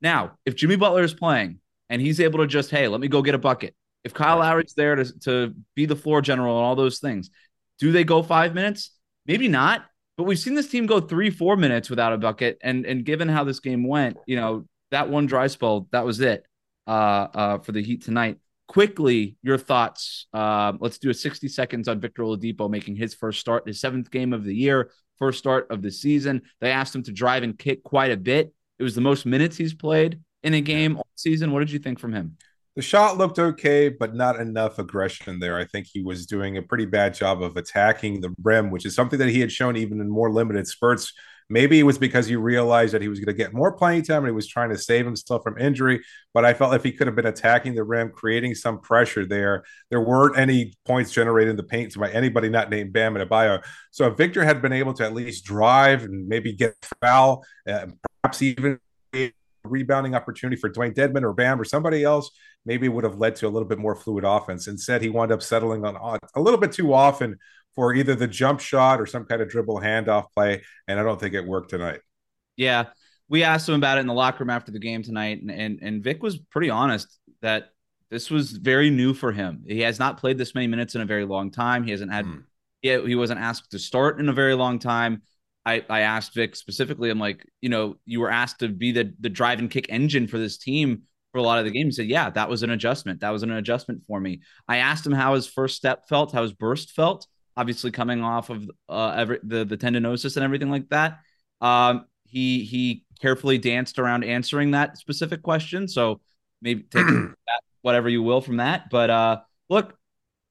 Now, 0.00 0.38
if 0.44 0.54
Jimmy 0.54 0.76
Butler 0.76 1.02
is 1.02 1.14
playing 1.14 1.60
and 1.88 2.00
he's 2.02 2.20
able 2.20 2.40
to 2.40 2.46
just, 2.46 2.70
hey, 2.70 2.88
let 2.88 3.00
me 3.00 3.08
go 3.08 3.22
get 3.22 3.34
a 3.34 3.38
bucket. 3.38 3.74
If 4.04 4.14
Kyle 4.14 4.38
Lowry's 4.38 4.74
there 4.76 4.94
to, 4.96 5.18
to 5.20 5.54
be 5.74 5.86
the 5.86 5.96
floor 5.96 6.20
general 6.20 6.56
and 6.58 6.64
all 6.64 6.76
those 6.76 6.98
things, 6.98 7.30
do 7.78 7.92
they 7.92 8.04
go 8.04 8.22
five 8.22 8.54
minutes? 8.54 8.90
Maybe 9.26 9.48
not, 9.48 9.84
but 10.16 10.24
we've 10.24 10.38
seen 10.38 10.54
this 10.54 10.68
team 10.68 10.86
go 10.86 11.00
three, 11.00 11.30
four 11.30 11.56
minutes 11.56 11.90
without 11.90 12.12
a 12.12 12.18
bucket. 12.18 12.58
And 12.62 12.86
and 12.86 13.04
given 13.04 13.28
how 13.28 13.44
this 13.44 13.60
game 13.60 13.86
went, 13.86 14.16
you 14.26 14.36
know, 14.36 14.66
that 14.90 15.08
one 15.08 15.26
dry 15.26 15.46
spell, 15.46 15.88
that 15.92 16.04
was 16.04 16.20
it 16.20 16.46
uh, 16.86 16.90
uh, 17.34 17.58
for 17.58 17.72
the 17.72 17.82
Heat 17.82 18.04
tonight. 18.04 18.38
Quickly, 18.68 19.36
your 19.42 19.58
thoughts. 19.58 20.26
Uh, 20.32 20.72
let's 20.80 20.98
do 20.98 21.10
a 21.10 21.14
60 21.14 21.48
seconds 21.48 21.86
on 21.86 22.00
Victor 22.00 22.22
Oladipo 22.22 22.68
making 22.68 22.96
his 22.96 23.14
first 23.14 23.40
start, 23.40 23.66
his 23.66 23.80
seventh 23.80 24.10
game 24.10 24.32
of 24.32 24.44
the 24.44 24.54
year, 24.54 24.90
first 25.18 25.38
start 25.38 25.68
of 25.70 25.82
the 25.82 25.90
season. 25.90 26.42
They 26.60 26.72
asked 26.72 26.94
him 26.94 27.04
to 27.04 27.12
drive 27.12 27.42
and 27.42 27.56
kick 27.56 27.84
quite 27.84 28.10
a 28.10 28.16
bit. 28.16 28.52
It 28.78 28.82
was 28.82 28.94
the 28.94 29.00
most 29.00 29.24
minutes 29.24 29.56
he's 29.56 29.74
played 29.74 30.20
in 30.42 30.54
a 30.54 30.60
game 30.60 30.96
all 30.96 31.06
season. 31.14 31.52
What 31.52 31.60
did 31.60 31.70
you 31.70 31.78
think 31.78 32.00
from 32.00 32.12
him? 32.12 32.36
The 32.76 32.82
shot 32.82 33.16
looked 33.16 33.38
okay, 33.38 33.88
but 33.88 34.14
not 34.14 34.38
enough 34.38 34.78
aggression 34.78 35.40
there. 35.40 35.56
I 35.56 35.64
think 35.64 35.86
he 35.90 36.02
was 36.02 36.26
doing 36.26 36.58
a 36.58 36.62
pretty 36.62 36.84
bad 36.84 37.14
job 37.14 37.42
of 37.42 37.56
attacking 37.56 38.20
the 38.20 38.34
rim, 38.42 38.70
which 38.70 38.84
is 38.84 38.94
something 38.94 39.18
that 39.18 39.30
he 39.30 39.40
had 39.40 39.50
shown 39.50 39.78
even 39.78 39.98
in 39.98 40.10
more 40.10 40.30
limited 40.30 40.68
spurts. 40.68 41.14
Maybe 41.48 41.80
it 41.80 41.84
was 41.84 41.96
because 41.96 42.26
he 42.26 42.36
realized 42.36 42.92
that 42.92 43.00
he 43.00 43.08
was 43.08 43.18
going 43.18 43.34
to 43.34 43.42
get 43.42 43.54
more 43.54 43.72
playing 43.72 44.02
time 44.02 44.18
and 44.18 44.26
he 44.26 44.32
was 44.32 44.46
trying 44.46 44.68
to 44.70 44.76
save 44.76 45.06
himself 45.06 45.42
from 45.42 45.56
injury. 45.56 46.02
But 46.34 46.44
I 46.44 46.52
felt 46.52 46.74
if 46.74 46.82
he 46.82 46.92
could 46.92 47.06
have 47.06 47.16
been 47.16 47.24
attacking 47.24 47.76
the 47.76 47.84
rim, 47.84 48.10
creating 48.10 48.54
some 48.56 48.80
pressure 48.80 49.24
there, 49.24 49.64
there 49.90 50.02
weren't 50.02 50.36
any 50.36 50.74
points 50.84 51.12
generated 51.12 51.52
in 51.52 51.56
the 51.56 51.62
paint 51.62 51.94
by 51.98 52.10
anybody 52.10 52.50
not 52.50 52.68
named 52.68 52.92
Bam 52.92 53.14
Adebayo. 53.14 53.64
So 53.90 54.08
if 54.08 54.18
Victor 54.18 54.44
had 54.44 54.60
been 54.60 54.72
able 54.74 54.92
to 54.94 55.04
at 55.04 55.14
least 55.14 55.44
drive 55.46 56.02
and 56.02 56.28
maybe 56.28 56.52
get 56.52 56.74
foul, 57.00 57.42
uh, 57.66 57.86
perhaps 58.22 58.42
even 58.42 58.80
rebounding 59.70 60.14
opportunity 60.14 60.60
for 60.60 60.70
Dewayne 60.70 60.94
Dedmon 60.94 61.22
or 61.22 61.32
Bam 61.32 61.60
or 61.60 61.64
somebody 61.64 62.04
else, 62.04 62.30
maybe 62.64 62.88
would 62.88 63.04
have 63.04 63.18
led 63.18 63.36
to 63.36 63.46
a 63.46 63.50
little 63.50 63.68
bit 63.68 63.78
more 63.78 63.94
fluid 63.94 64.24
offense. 64.24 64.66
Instead, 64.66 65.02
he 65.02 65.08
wound 65.08 65.32
up 65.32 65.42
settling 65.42 65.84
on 65.84 66.18
a 66.34 66.40
little 66.40 66.60
bit 66.60 66.72
too 66.72 66.92
often 66.92 67.38
for 67.74 67.94
either 67.94 68.14
the 68.14 68.26
jump 68.26 68.60
shot 68.60 69.00
or 69.00 69.06
some 69.06 69.24
kind 69.24 69.42
of 69.42 69.48
dribble 69.48 69.80
handoff 69.80 70.32
play, 70.34 70.62
and 70.88 70.98
I 70.98 71.02
don't 71.02 71.20
think 71.20 71.34
it 71.34 71.46
worked 71.46 71.70
tonight. 71.70 72.00
Yeah, 72.56 72.86
we 73.28 73.42
asked 73.42 73.68
him 73.68 73.74
about 73.74 73.98
it 73.98 74.02
in 74.02 74.06
the 74.06 74.14
locker 74.14 74.44
room 74.44 74.50
after 74.50 74.72
the 74.72 74.78
game 74.78 75.02
tonight, 75.02 75.42
and 75.42 75.50
and, 75.50 75.78
and 75.82 76.02
Vic 76.02 76.22
was 76.22 76.38
pretty 76.38 76.70
honest 76.70 77.18
that 77.42 77.70
this 78.10 78.30
was 78.30 78.52
very 78.52 78.90
new 78.90 79.14
for 79.14 79.32
him. 79.32 79.64
He 79.66 79.80
has 79.80 79.98
not 79.98 80.18
played 80.18 80.38
this 80.38 80.54
many 80.54 80.66
minutes 80.66 80.94
in 80.94 81.00
a 81.00 81.06
very 81.06 81.24
long 81.24 81.50
time. 81.50 81.84
He 81.84 81.90
hasn't 81.90 82.12
had, 82.12 82.24
mm. 82.24 82.44
he, 82.80 83.00
he 83.08 83.14
wasn't 83.14 83.40
asked 83.40 83.72
to 83.72 83.78
start 83.78 84.20
in 84.20 84.28
a 84.28 84.32
very 84.32 84.54
long 84.54 84.78
time. 84.78 85.22
I, 85.66 85.84
I 85.90 86.00
asked 86.02 86.32
Vic 86.32 86.54
specifically, 86.54 87.10
I'm 87.10 87.18
like, 87.18 87.44
you 87.60 87.68
know, 87.68 87.96
you 88.06 88.20
were 88.20 88.30
asked 88.30 88.60
to 88.60 88.68
be 88.68 88.92
the 88.92 89.12
the 89.18 89.28
drive 89.28 89.58
and 89.58 89.68
kick 89.68 89.86
engine 89.90 90.28
for 90.28 90.38
this 90.38 90.56
team 90.56 91.02
for 91.32 91.38
a 91.38 91.42
lot 91.42 91.58
of 91.58 91.64
the 91.64 91.72
games. 91.72 91.96
He 91.96 92.04
said, 92.04 92.08
yeah, 92.08 92.30
that 92.30 92.48
was 92.48 92.62
an 92.62 92.70
adjustment. 92.70 93.20
That 93.20 93.30
was 93.30 93.42
an 93.42 93.50
adjustment 93.50 94.02
for 94.06 94.20
me. 94.20 94.42
I 94.68 94.78
asked 94.78 95.04
him 95.04 95.12
how 95.12 95.34
his 95.34 95.48
first 95.48 95.76
step 95.76 96.08
felt, 96.08 96.32
how 96.32 96.42
his 96.42 96.52
burst 96.52 96.92
felt, 96.92 97.26
obviously 97.56 97.90
coming 97.90 98.22
off 98.22 98.48
of 98.48 98.70
uh, 98.88 99.14
every, 99.16 99.40
the 99.42 99.64
the 99.64 99.76
tendinosis 99.76 100.36
and 100.36 100.44
everything 100.44 100.70
like 100.70 100.88
that. 100.90 101.18
Um, 101.60 102.06
he 102.24 102.64
he 102.64 103.04
carefully 103.20 103.58
danced 103.58 103.98
around 103.98 104.22
answering 104.22 104.70
that 104.70 104.98
specific 104.98 105.42
question. 105.42 105.88
So 105.88 106.20
maybe 106.62 106.82
take 106.82 107.06
that, 107.06 107.60
whatever 107.82 108.08
you 108.08 108.22
will 108.22 108.40
from 108.40 108.58
that. 108.58 108.88
But 108.88 109.10
uh, 109.10 109.40
look, 109.68 109.98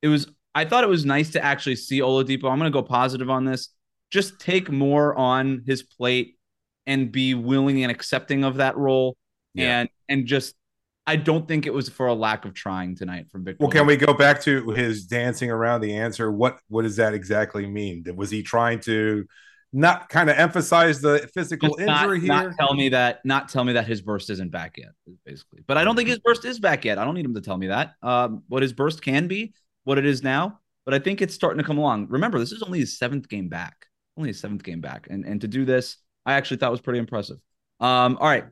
it 0.02 0.10
was. 0.10 0.28
I 0.54 0.66
thought 0.66 0.86
it 0.86 0.90
was 0.90 1.06
nice 1.06 1.32
to 1.32 1.44
actually 1.44 1.76
see 1.76 2.00
Oladipo. 2.00 2.50
I'm 2.50 2.60
going 2.60 2.62
to 2.64 2.70
go 2.70 2.82
positive 2.82 3.30
on 3.30 3.44
this 3.44 3.70
just 4.12 4.40
take 4.40 4.70
more 4.72 5.16
on 5.16 5.64
his 5.66 5.84
plate 5.84 6.36
and 6.86 7.12
be 7.12 7.34
willing 7.34 7.84
and 7.84 7.92
accepting 7.92 8.44
of 8.44 8.58
that 8.58 8.78
role 8.78 9.18
yeah. 9.54 9.80
and 9.80 9.90
and 10.10 10.26
just 10.26 10.56
I 11.08 11.18
don't 11.18 11.48
think 11.48 11.68
it 11.68 11.74
was 11.74 11.88
for 11.88 12.08
a 12.08 12.14
lack 12.14 12.46
of 12.46 12.56
trying 12.56 12.96
tonight 12.96 13.30
from 13.32 13.46
Victor. 13.46 13.64
Well, 13.64 13.72
can 13.72 13.86
we 13.86 13.96
go 13.96 14.14
back 14.14 14.42
to 14.42 14.72
his 14.72 15.06
dancing 15.06 15.52
around 15.52 15.82
the 15.82 15.96
answer? 15.96 16.32
What 16.32 16.60
what 16.68 16.82
does 16.82 16.96
that 16.98 17.14
exactly 17.14 17.66
mean? 17.68 18.04
Was 18.16 18.32
he 18.32 18.44
trying 18.44 18.80
to 18.82 19.26
not 19.72 20.10
kind 20.10 20.30
of 20.30 20.38
emphasize 20.38 21.02
the 21.02 21.30
physical 21.34 21.70
Just 21.70 21.82
injury 21.82 22.22
not, 22.28 22.42
here? 22.42 22.50
Not 22.50 22.58
tell 22.58 22.74
me 22.74 22.90
that. 22.90 23.24
Not 23.24 23.50
tell 23.50 23.64
me 23.64 23.74
that 23.74 23.88
his 23.88 24.02
burst 24.02 24.30
isn't 24.30 24.52
back 24.52 24.78
yet. 24.78 24.92
Basically, 25.26 25.62
but 25.68 25.78
I 25.78 25.84
don't 25.84 25.96
think 25.96 26.10
his 26.10 26.20
burst 26.20 26.44
is 26.46 26.60
back 26.60 26.86
yet. 26.86 26.98
I 26.98 27.06
don't 27.06 27.16
need 27.16 27.26
him 27.26 27.36
to 27.36 27.42
tell 27.42 27.58
me 27.58 27.68
that. 27.68 27.94
Um, 28.02 28.44
what 28.48 28.64
his 28.64 28.74
burst 28.74 29.02
can 29.02 29.28
be, 29.28 29.54
what 29.84 29.98
it 29.98 30.06
is 30.06 30.24
now, 30.24 30.60
but 30.86 30.94
I 30.94 31.00
think 31.00 31.22
it's 31.22 31.36
starting 31.36 31.60
to 31.60 31.64
come 31.64 31.78
along. 31.78 32.08
Remember, 32.10 32.40
this 32.40 32.52
is 32.52 32.64
only 32.64 32.80
his 32.80 32.98
seventh 32.98 33.30
game 33.30 33.48
back 33.48 33.86
only 34.18 34.30
his 34.30 34.40
seventh 34.40 34.64
game 34.64 34.82
back. 34.82 35.08
And 35.10 35.26
and 35.26 35.42
to 35.42 35.48
do 35.48 35.66
this, 35.66 35.98
I 36.26 36.34
actually 36.34 36.58
thought 36.58 36.72
was 36.72 36.82
pretty 36.82 37.00
impressive. 37.00 37.38
Um, 37.80 38.18
all 38.20 38.28
right. 38.28 38.46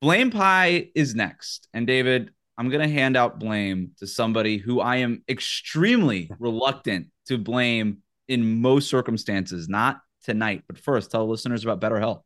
Blame 0.00 0.30
pie 0.30 0.88
is 0.94 1.14
next. 1.14 1.68
And 1.74 1.86
David, 1.86 2.30
I'm 2.56 2.70
going 2.70 2.86
to 2.86 2.92
hand 2.92 3.16
out 3.16 3.38
blame 3.38 3.90
to 3.98 4.06
somebody 4.06 4.56
who 4.56 4.80
I 4.80 4.96
am 4.96 5.22
extremely 5.28 6.30
reluctant 6.38 7.08
to 7.26 7.36
blame 7.36 7.98
in 8.28 8.60
most 8.62 8.88
circumstances, 8.88 9.68
not 9.68 10.00
tonight. 10.24 10.62
But 10.66 10.78
first, 10.78 11.10
tell 11.10 11.28
listeners 11.28 11.64
about 11.64 11.80
BetterHelp. 11.80 12.22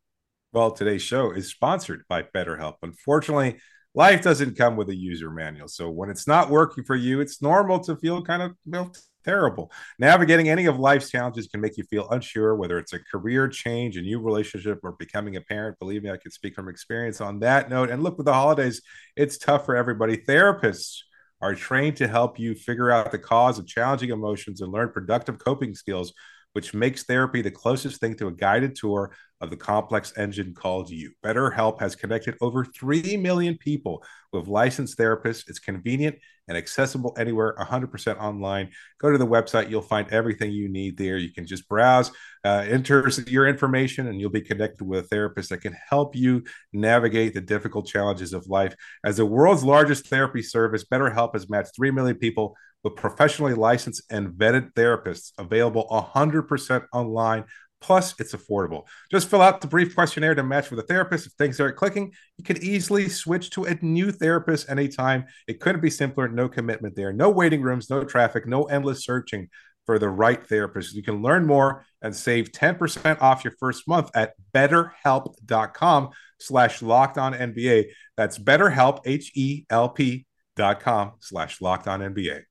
Well, 0.53 0.71
today's 0.71 1.03
show 1.03 1.33
is 1.33 1.51
sponsored 1.51 2.05
by 2.09 2.23
BetterHelp. 2.23 2.75
Unfortunately, 2.83 3.59
life 3.95 4.23
doesn't 4.23 4.57
come 4.57 4.77
with 4.77 4.89
a 4.89 4.95
user 4.95 5.31
manual. 5.31 5.67
So 5.67 5.91
when 5.91 6.11
it's 6.11 6.29
not 6.29 6.51
working 6.51 6.85
for 6.85 6.95
you, 6.95 7.21
it's 7.21 7.43
normal 7.43 7.81
to 7.81 7.97
feel 7.97 8.23
kind 8.23 8.43
of 8.43 8.53
you 8.65 8.73
know, 8.73 8.93
terrible. 9.25 9.73
Navigating 9.99 10.49
any 10.49 10.67
of 10.67 10.79
life's 10.79 11.11
challenges 11.11 11.49
can 11.49 11.61
make 11.61 11.77
you 11.77 11.85
feel 11.85 12.09
unsure, 12.11 12.55
whether 12.55 12.79
it's 12.79 12.93
a 12.93 12.99
career 12.99 13.49
change, 13.49 13.97
a 13.97 14.03
new 14.03 14.21
relationship, 14.21 14.81
or 14.83 14.93
becoming 14.93 15.37
a 15.37 15.41
parent. 15.41 15.79
Believe 15.79 16.03
me, 16.03 16.11
I 16.11 16.17
can 16.17 16.31
speak 16.31 16.55
from 16.55 16.69
experience 16.69 17.21
on 17.21 17.41
that 17.41 17.71
note. 17.71 17.91
And 17.91 18.03
look, 18.03 18.17
with 18.17 18.27
the 18.27 18.35
holidays, 18.35 18.83
it's 19.17 19.39
tough 19.39 19.65
for 19.65 19.77
everybody. 19.77 20.17
Therapists 20.17 20.99
are 21.41 21.55
trained 21.55 21.97
to 21.97 22.09
help 22.09 22.39
you 22.39 22.55
figure 22.55 22.91
out 22.91 23.11
the 23.11 23.19
cause 23.19 23.59
of 23.59 23.67
challenging 23.67 24.11
emotions 24.11 24.61
and 24.61 24.73
learn 24.73 24.91
productive 24.91 25.39
coping 25.39 25.75
skills 25.75 26.13
which 26.55 26.73
makes 26.73 27.03
therapy 27.03 27.43
the 27.43 27.51
closest 27.51 28.01
thing 28.01 28.17
to 28.17 28.29
a 28.29 28.33
guided 28.33 28.75
tour 28.75 29.13
of 29.41 29.51
the 29.51 29.57
complex 29.57 30.13
engine 30.17 30.55
called 30.55 30.89
you. 30.89 31.13
BetterHelp 31.23 31.81
has 31.81 31.95
connected 31.95 32.37
over 32.41 32.65
3 32.65 33.17
million 33.17 33.59
people 33.59 34.03
with 34.33 34.49
licensed 34.49 34.97
therapists. 34.97 35.49
It's 35.49 35.59
convenient 35.59 36.17
and 36.47 36.57
accessible 36.57 37.15
anywhere, 37.19 37.55
100% 37.59 38.21
online. 38.21 38.71
Go 38.99 39.11
to 39.11 39.19
the 39.19 39.27
website, 39.27 39.71
you'll 39.71 39.83
find 39.83 40.09
everything 40.13 40.53
you 40.53 40.69
need 40.69 40.97
there. 40.97 41.17
You 41.17 41.33
can 41.33 41.47
just 41.47 41.69
browse, 41.69 42.11
uh, 42.45 42.65
enter 42.69 43.11
your 43.27 43.49
information, 43.49 44.07
and 44.09 44.21
you'll 44.21 44.31
be 44.31 44.43
connected 44.43 44.85
with 44.85 45.07
a 45.07 45.09
therapist 45.09 45.51
that 45.51 45.63
can 45.63 45.77
help 45.89 46.15
you 46.15 46.45
navigate 46.73 47.35
the 47.35 47.41
difficult 47.41 47.87
challenges 47.87 48.33
of 48.33 48.47
life. 48.47 48.75
As 49.05 49.17
the 49.17 49.27
world's 49.27 49.65
largest 49.65 50.09
therapy 50.09 50.43
service, 50.43 50.85
BetterHelp 50.85 51.33
has 51.33 51.49
matched 51.49 51.75
3 51.77 51.91
million 51.91 52.17
people 52.17 52.57
with 52.85 52.97
professionally 52.97 53.55
licensed 53.55 54.03
and 54.11 54.29
vetted 54.29 54.73
therapists 54.75 55.33
available 55.39 55.89
100% 55.91 56.85
online. 56.93 57.45
Plus, 57.81 58.15
it's 58.19 58.35
affordable. 58.35 58.85
Just 59.11 59.29
fill 59.29 59.43
out 59.43 59.61
the 59.61 59.67
brief 59.67 59.95
questionnaire 59.95 60.35
to 60.35 60.43
match 60.43 60.71
with 60.71 60.79
a 60.79 60.85
therapist. 60.85 61.27
If 61.27 61.33
things 61.33 61.61
aren't 61.61 61.77
clicking, 61.77 62.13
you 62.39 62.45
can 62.45 62.63
easily 62.63 63.09
switch 63.09 63.51
to 63.51 63.65
a 63.65 63.77
new 63.83 64.11
therapist 64.11 64.71
anytime. 64.71 65.27
It 65.47 65.61
couldn't 65.61 65.83
be 65.83 65.91
simpler. 65.91 66.29
No 66.29 66.49
commitment 66.49 66.97
there. 66.97 67.13
No 67.13 67.29
waiting 67.29 67.61
rooms, 67.61 67.91
no 67.91 68.03
traffic, 68.05 68.47
no 68.47 68.65
endless 68.65 69.05
searching 69.05 69.49
for 69.85 69.99
the 69.99 70.09
right 70.09 70.47
therapist. 70.47 70.95
You 70.95 71.03
can 71.03 71.21
learn 71.21 71.47
more 71.47 71.85
and 72.01 72.17
save 72.17 72.53
10% 72.53 73.21
off 73.21 73.45
your 73.45 73.55
first 73.61 73.87
month 73.87 74.11
at 74.15 74.33
betterhelp.com 74.55 76.11
slash 76.39 76.81
locked 76.81 77.19
on 77.19 77.35
NBA. 77.35 77.87
That's 78.17 78.39
betterhelp, 78.39 79.01
H-E-L-P 79.05 80.27
dot 80.57 80.81
com 80.81 81.13
slash 81.21 81.61
locked 81.61 81.89
on 81.89 82.01
NBA. 82.01 82.45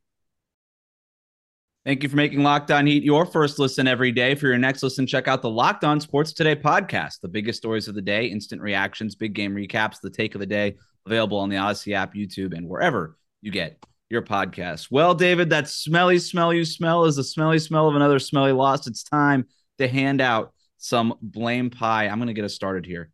Thank 1.86 2.02
you 2.02 2.08
for 2.08 2.16
making 2.16 2.44
Locked 2.44 2.72
On 2.72 2.88
Heat 2.88 3.04
your 3.04 3.25
first 3.25 3.60
listen 3.60 3.90
every 3.90 4.13
day. 4.13 4.36
For 4.36 4.48
your 4.48 4.58
next 4.58 4.84
listen, 4.84 5.06
check 5.06 5.28
out 5.28 5.42
the 5.42 5.50
Locked 5.50 5.84
On 5.84 6.00
Sports 6.00 6.32
Today 6.32 6.56
podcast. 6.56 7.20
The 7.20 7.28
biggest 7.28 7.58
stories 7.58 7.90
of 7.90 7.96
the 7.96 8.02
day, 8.02 8.28
instant 8.28 8.62
reactions, 8.62 9.16
big 9.16 9.34
game 9.34 9.54
recaps, 9.54 10.00
the 10.00 10.10
take 10.10 10.34
of 10.34 10.40
the 10.40 10.46
day, 10.46 10.78
available 11.06 11.38
on 11.38 11.50
the 11.50 11.58
Audacy 11.58 11.94
app, 11.94 12.13
YouTube, 12.13 12.56
and 12.56 12.70
wherever 12.70 13.18
you 13.42 13.52
get 13.52 13.84
your 14.10 14.22
podcasts. 14.22 14.88
Well, 14.90 15.13
David, 15.13 15.50
that 15.50 15.68
smelly 15.68 16.20
smell 16.20 16.54
you 16.54 16.63
smell 16.63 17.04
is 17.04 17.18
the 17.18 17.24
smelly 17.24 17.60
smell 17.60 17.90
of 17.90 17.98
another 17.98 18.20
smelly 18.20 18.54
loss. 18.54 18.88
It's 18.88 19.04
time 19.04 19.46
to 19.78 19.88
hand 19.90 20.22
out 20.22 20.54
some 20.78 21.16
blame 21.22 21.70
pie. 21.70 22.08
I'm 22.08 22.18
going 22.18 22.28
to 22.28 22.34
get 22.34 22.46
us 22.46 22.54
started 22.54 22.86
here. 22.86 23.12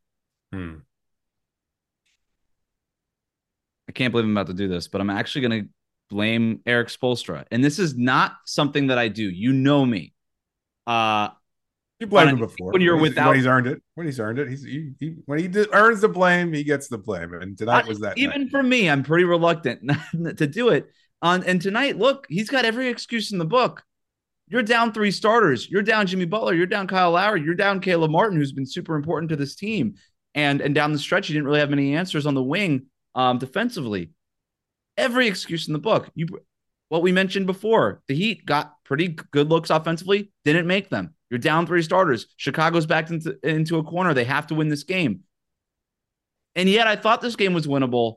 Hmm. 0.53 0.75
I 3.87 3.93
can't 3.93 4.11
believe 4.11 4.25
I'm 4.25 4.37
about 4.37 4.47
to 4.47 4.53
do 4.53 4.67
this, 4.67 4.87
but 4.87 5.01
I'm 5.01 5.09
actually 5.09 5.41
going 5.47 5.63
to 5.63 5.69
blame 6.09 6.61
Erik 6.65 6.89
Spoelstra. 6.89 7.45
And 7.51 7.63
this 7.63 7.79
is 7.79 7.95
not 7.95 8.37
something 8.45 8.87
that 8.87 8.97
I 8.97 9.07
do. 9.07 9.23
You 9.23 9.53
know 9.53 9.85
me. 9.85 10.13
Uh, 10.85 11.29
you 11.99 12.07
blamed 12.07 12.31
him 12.31 12.39
before 12.39 12.71
when 12.71 12.81
you're 12.81 12.95
when 12.95 13.03
without 13.03 13.27
when 13.27 13.35
he's 13.35 13.45
earned 13.45 13.67
it. 13.67 13.81
When 13.95 14.07
he's 14.07 14.19
earned 14.19 14.39
it, 14.39 14.49
he's 14.49 14.63
he, 14.63 14.91
he 14.99 15.15
when 15.25 15.39
he 15.39 15.65
earns 15.73 16.01
the 16.01 16.07
blame, 16.07 16.53
he 16.53 16.63
gets 16.63 16.87
the 16.87 16.97
blame. 16.97 17.33
And 17.33 17.57
tonight 17.57 17.87
was 17.87 17.99
that. 17.99 18.17
Even 18.17 18.43
night. 18.43 18.51
for 18.51 18.63
me, 18.63 18.89
I'm 18.89 19.03
pretty 19.03 19.25
reluctant 19.25 19.91
to 20.37 20.47
do 20.47 20.69
it. 20.69 20.89
On 21.21 21.43
and 21.43 21.61
tonight, 21.61 21.97
look, 21.97 22.25
he's 22.29 22.49
got 22.49 22.63
every 22.63 22.87
excuse 22.87 23.33
in 23.33 23.37
the 23.37 23.45
book. 23.45 23.83
You're 24.47 24.63
down 24.63 24.93
three 24.93 25.11
starters. 25.11 25.69
You're 25.69 25.83
down 25.83 26.07
Jimmy 26.07 26.25
Butler. 26.25 26.53
You're 26.53 26.65
down 26.65 26.87
Kyle 26.87 27.11
Lowry. 27.11 27.43
You're 27.43 27.53
down 27.53 27.81
Caleb 27.81 28.11
Martin, 28.11 28.37
who's 28.39 28.53
been 28.53 28.65
super 28.65 28.95
important 28.95 29.29
to 29.29 29.35
this 29.35 29.55
team. 29.55 29.95
And 30.33 30.61
and 30.61 30.73
down 30.73 30.93
the 30.93 30.99
stretch, 30.99 31.27
he 31.27 31.33
didn't 31.33 31.47
really 31.47 31.59
have 31.59 31.69
many 31.69 31.95
answers 31.95 32.25
on 32.25 32.33
the 32.33 32.43
wing 32.43 32.85
um, 33.13 33.39
defensively 33.39 34.11
every 34.99 35.27
excuse 35.27 35.67
in 35.67 35.73
the 35.73 35.79
book. 35.79 36.09
You 36.13 36.27
what 36.89 37.03
we 37.03 37.11
mentioned 37.11 37.45
before, 37.45 38.01
the 38.07 38.15
Heat 38.15 38.45
got 38.45 38.73
pretty 38.83 39.09
good 39.31 39.49
looks 39.49 39.69
offensively, 39.69 40.31
didn't 40.43 40.67
make 40.67 40.89
them. 40.89 41.13
You're 41.29 41.37
down 41.37 41.67
three 41.67 41.83
starters. 41.83 42.25
Chicago's 42.37 42.87
backed 42.87 43.11
into, 43.11 43.37
into 43.43 43.77
a 43.77 43.83
corner. 43.83 44.13
They 44.15 44.23
have 44.23 44.47
to 44.47 44.55
win 44.55 44.69
this 44.69 44.83
game. 44.83 45.21
And 46.55 46.67
yet 46.67 46.87
I 46.87 46.95
thought 46.95 47.21
this 47.21 47.35
game 47.35 47.53
was 47.53 47.67
winnable. 47.67 48.15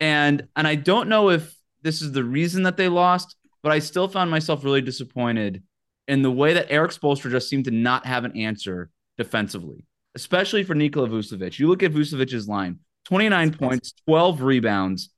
And 0.00 0.48
and 0.56 0.66
I 0.66 0.76
don't 0.76 1.08
know 1.08 1.30
if 1.30 1.54
this 1.82 2.00
is 2.00 2.12
the 2.12 2.24
reason 2.24 2.62
that 2.62 2.76
they 2.76 2.88
lost, 2.88 3.36
but 3.62 3.72
I 3.72 3.80
still 3.80 4.08
found 4.08 4.30
myself 4.30 4.64
really 4.64 4.80
disappointed 4.80 5.62
in 6.06 6.22
the 6.22 6.30
way 6.30 6.54
that 6.54 6.70
Erik 6.70 6.92
Spoelstra 6.92 7.30
just 7.30 7.48
seemed 7.48 7.64
to 7.64 7.70
not 7.70 8.06
have 8.06 8.24
an 8.24 8.36
answer 8.36 8.90
defensively, 9.16 9.84
especially 10.14 10.62
for 10.62 10.74
Nikola 10.74 11.08
Vucevic. 11.08 11.58
You 11.58 11.68
look 11.68 11.82
at 11.82 11.92
Vucevic's 11.92 12.48
line 12.48 12.78
29 13.06 13.54
points, 13.54 13.94
12 14.06 14.42
rebounds, 14.42 15.10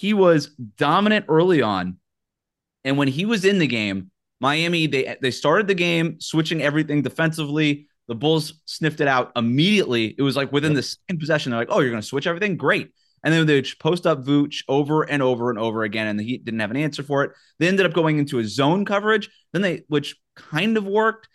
he 0.00 0.14
was 0.14 0.46
dominant 0.78 1.26
early 1.28 1.60
on. 1.60 1.98
And 2.84 2.96
when 2.96 3.08
he 3.08 3.26
was 3.26 3.44
in 3.44 3.58
the 3.58 3.66
game, 3.66 4.10
Miami, 4.40 4.86
they 4.86 5.14
they 5.20 5.30
started 5.30 5.66
the 5.68 5.74
game 5.74 6.18
switching 6.20 6.62
everything 6.62 7.02
defensively. 7.02 7.86
The 8.08 8.14
Bulls 8.14 8.54
sniffed 8.64 9.02
it 9.02 9.08
out 9.08 9.32
immediately. 9.36 10.14
It 10.16 10.22
was 10.22 10.36
like 10.36 10.52
within 10.52 10.72
the 10.72 10.82
second 10.82 11.18
possession, 11.20 11.50
they're 11.50 11.60
like, 11.60 11.68
"Oh, 11.70 11.80
you're 11.80 11.90
going 11.90 12.00
to 12.00 12.08
switch 12.08 12.26
everything? 12.26 12.56
Great!" 12.56 12.92
And 13.22 13.34
then 13.34 13.46
they 13.46 13.62
post 13.78 14.06
up 14.06 14.24
Vooch 14.24 14.64
over 14.68 15.02
and 15.02 15.22
over 15.22 15.50
and 15.50 15.58
over 15.58 15.82
again, 15.82 16.06
and 16.06 16.18
the 16.18 16.24
Heat 16.24 16.46
didn't 16.46 16.60
have 16.60 16.70
an 16.70 16.78
answer 16.78 17.02
for 17.02 17.22
it. 17.24 17.32
They 17.58 17.68
ended 17.68 17.84
up 17.84 17.92
going 17.92 18.18
into 18.18 18.38
a 18.38 18.44
zone 18.44 18.86
coverage. 18.86 19.28
Then 19.52 19.60
they, 19.60 19.82
which 19.88 20.16
kind 20.34 20.78
of 20.78 20.86
worked, 20.86 21.28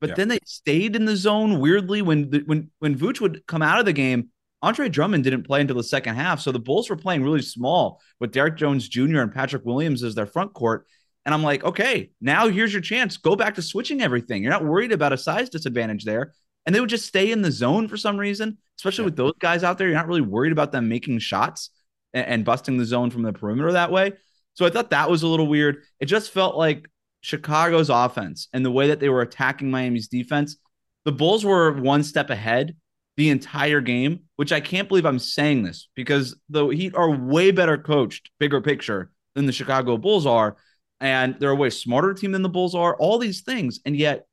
but 0.00 0.10
yeah. 0.10 0.14
then 0.14 0.28
they 0.28 0.38
stayed 0.44 0.94
in 0.94 1.06
the 1.06 1.16
zone 1.16 1.58
weirdly 1.58 2.02
when 2.02 2.30
the, 2.30 2.42
when 2.46 2.70
when 2.78 2.96
Vooch 2.96 3.20
would 3.20 3.44
come 3.48 3.62
out 3.62 3.80
of 3.80 3.84
the 3.86 3.92
game. 3.92 4.28
Andre 4.62 4.88
Drummond 4.88 5.24
didn't 5.24 5.42
play 5.42 5.60
until 5.60 5.76
the 5.76 5.82
second 5.82 6.14
half. 6.14 6.40
So 6.40 6.52
the 6.52 6.58
Bulls 6.60 6.88
were 6.88 6.96
playing 6.96 7.24
really 7.24 7.42
small 7.42 8.00
with 8.20 8.32
Derrick 8.32 8.56
Jones 8.56 8.88
Jr. 8.88 9.20
and 9.20 9.34
Patrick 9.34 9.64
Williams 9.64 10.02
as 10.02 10.14
their 10.14 10.26
front 10.26 10.54
court. 10.54 10.86
And 11.26 11.34
I'm 11.34 11.42
like, 11.42 11.64
okay, 11.64 12.10
now 12.20 12.48
here's 12.48 12.72
your 12.72 12.82
chance. 12.82 13.16
Go 13.16 13.36
back 13.36 13.56
to 13.56 13.62
switching 13.62 14.00
everything. 14.00 14.42
You're 14.42 14.52
not 14.52 14.64
worried 14.64 14.92
about 14.92 15.12
a 15.12 15.18
size 15.18 15.50
disadvantage 15.50 16.04
there. 16.04 16.32
And 16.64 16.74
they 16.74 16.80
would 16.80 16.90
just 16.90 17.06
stay 17.06 17.32
in 17.32 17.42
the 17.42 17.50
zone 17.50 17.88
for 17.88 17.96
some 17.96 18.16
reason, 18.16 18.58
especially 18.78 19.02
yeah. 19.02 19.06
with 19.06 19.16
those 19.16 19.34
guys 19.40 19.64
out 19.64 19.78
there. 19.78 19.88
You're 19.88 19.96
not 19.96 20.06
really 20.06 20.20
worried 20.20 20.52
about 20.52 20.70
them 20.70 20.88
making 20.88 21.18
shots 21.18 21.70
and, 22.12 22.26
and 22.26 22.44
busting 22.44 22.76
the 22.76 22.84
zone 22.84 23.10
from 23.10 23.22
the 23.22 23.32
perimeter 23.32 23.72
that 23.72 23.90
way. 23.90 24.12
So 24.54 24.64
I 24.64 24.70
thought 24.70 24.90
that 24.90 25.10
was 25.10 25.22
a 25.22 25.28
little 25.28 25.48
weird. 25.48 25.82
It 25.98 26.06
just 26.06 26.30
felt 26.30 26.56
like 26.56 26.88
Chicago's 27.20 27.90
offense 27.90 28.48
and 28.52 28.64
the 28.64 28.70
way 28.70 28.88
that 28.88 29.00
they 29.00 29.08
were 29.08 29.22
attacking 29.22 29.70
Miami's 29.70 30.08
defense. 30.08 30.56
The 31.04 31.12
Bulls 31.12 31.44
were 31.44 31.72
one 31.72 32.04
step 32.04 32.30
ahead 32.30 32.76
the 33.16 33.30
entire 33.30 33.80
game, 33.80 34.20
which 34.36 34.52
I 34.52 34.60
can't 34.60 34.88
believe 34.88 35.04
I'm 35.04 35.18
saying 35.18 35.62
this 35.62 35.88
because 35.94 36.36
the 36.48 36.68
Heat 36.68 36.94
are 36.94 37.10
way 37.10 37.50
better 37.50 37.76
coached, 37.76 38.30
bigger 38.38 38.60
picture 38.60 39.10
than 39.34 39.46
the 39.46 39.52
Chicago 39.52 39.96
Bulls 39.96 40.26
are. 40.26 40.56
And 41.00 41.36
they're 41.38 41.50
a 41.50 41.56
way 41.56 41.70
smarter 41.70 42.14
team 42.14 42.32
than 42.32 42.42
the 42.42 42.48
Bulls 42.48 42.74
are, 42.74 42.96
all 42.96 43.18
these 43.18 43.42
things. 43.42 43.80
And 43.84 43.96
yet 43.96 44.26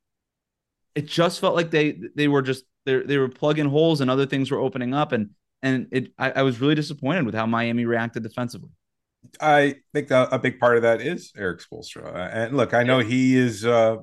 it 0.95 1.07
just 1.07 1.39
felt 1.39 1.55
like 1.55 1.71
they 1.71 1.99
they 2.15 2.27
were 2.27 2.41
just 2.41 2.63
they 2.85 2.99
they 2.99 3.17
were 3.17 3.29
plugging 3.29 3.69
holes 3.69 4.01
and 4.01 4.09
other 4.09 4.25
things 4.25 4.51
were 4.51 4.59
opening 4.59 4.93
up. 4.93 5.11
And 5.11 5.31
and 5.61 5.87
it 5.91 6.13
I, 6.17 6.31
I 6.31 6.41
was 6.43 6.61
really 6.61 6.75
disappointed 6.75 7.25
with 7.25 7.35
how 7.35 7.45
Miami 7.45 7.85
reacted 7.85 8.23
defensively. 8.23 8.69
I 9.41 9.75
think 9.93 10.11
a, 10.11 10.29
a 10.31 10.39
big 10.39 10.59
part 10.59 10.77
of 10.77 10.83
that 10.83 11.01
is 11.01 11.31
Erik 11.35 11.59
Spoelstra. 11.59 12.29
And 12.33 12.55
look, 12.55 12.73
I 12.73 12.83
know 12.83 12.99
he 12.99 13.35
is 13.35 13.65
uh, 13.65 13.97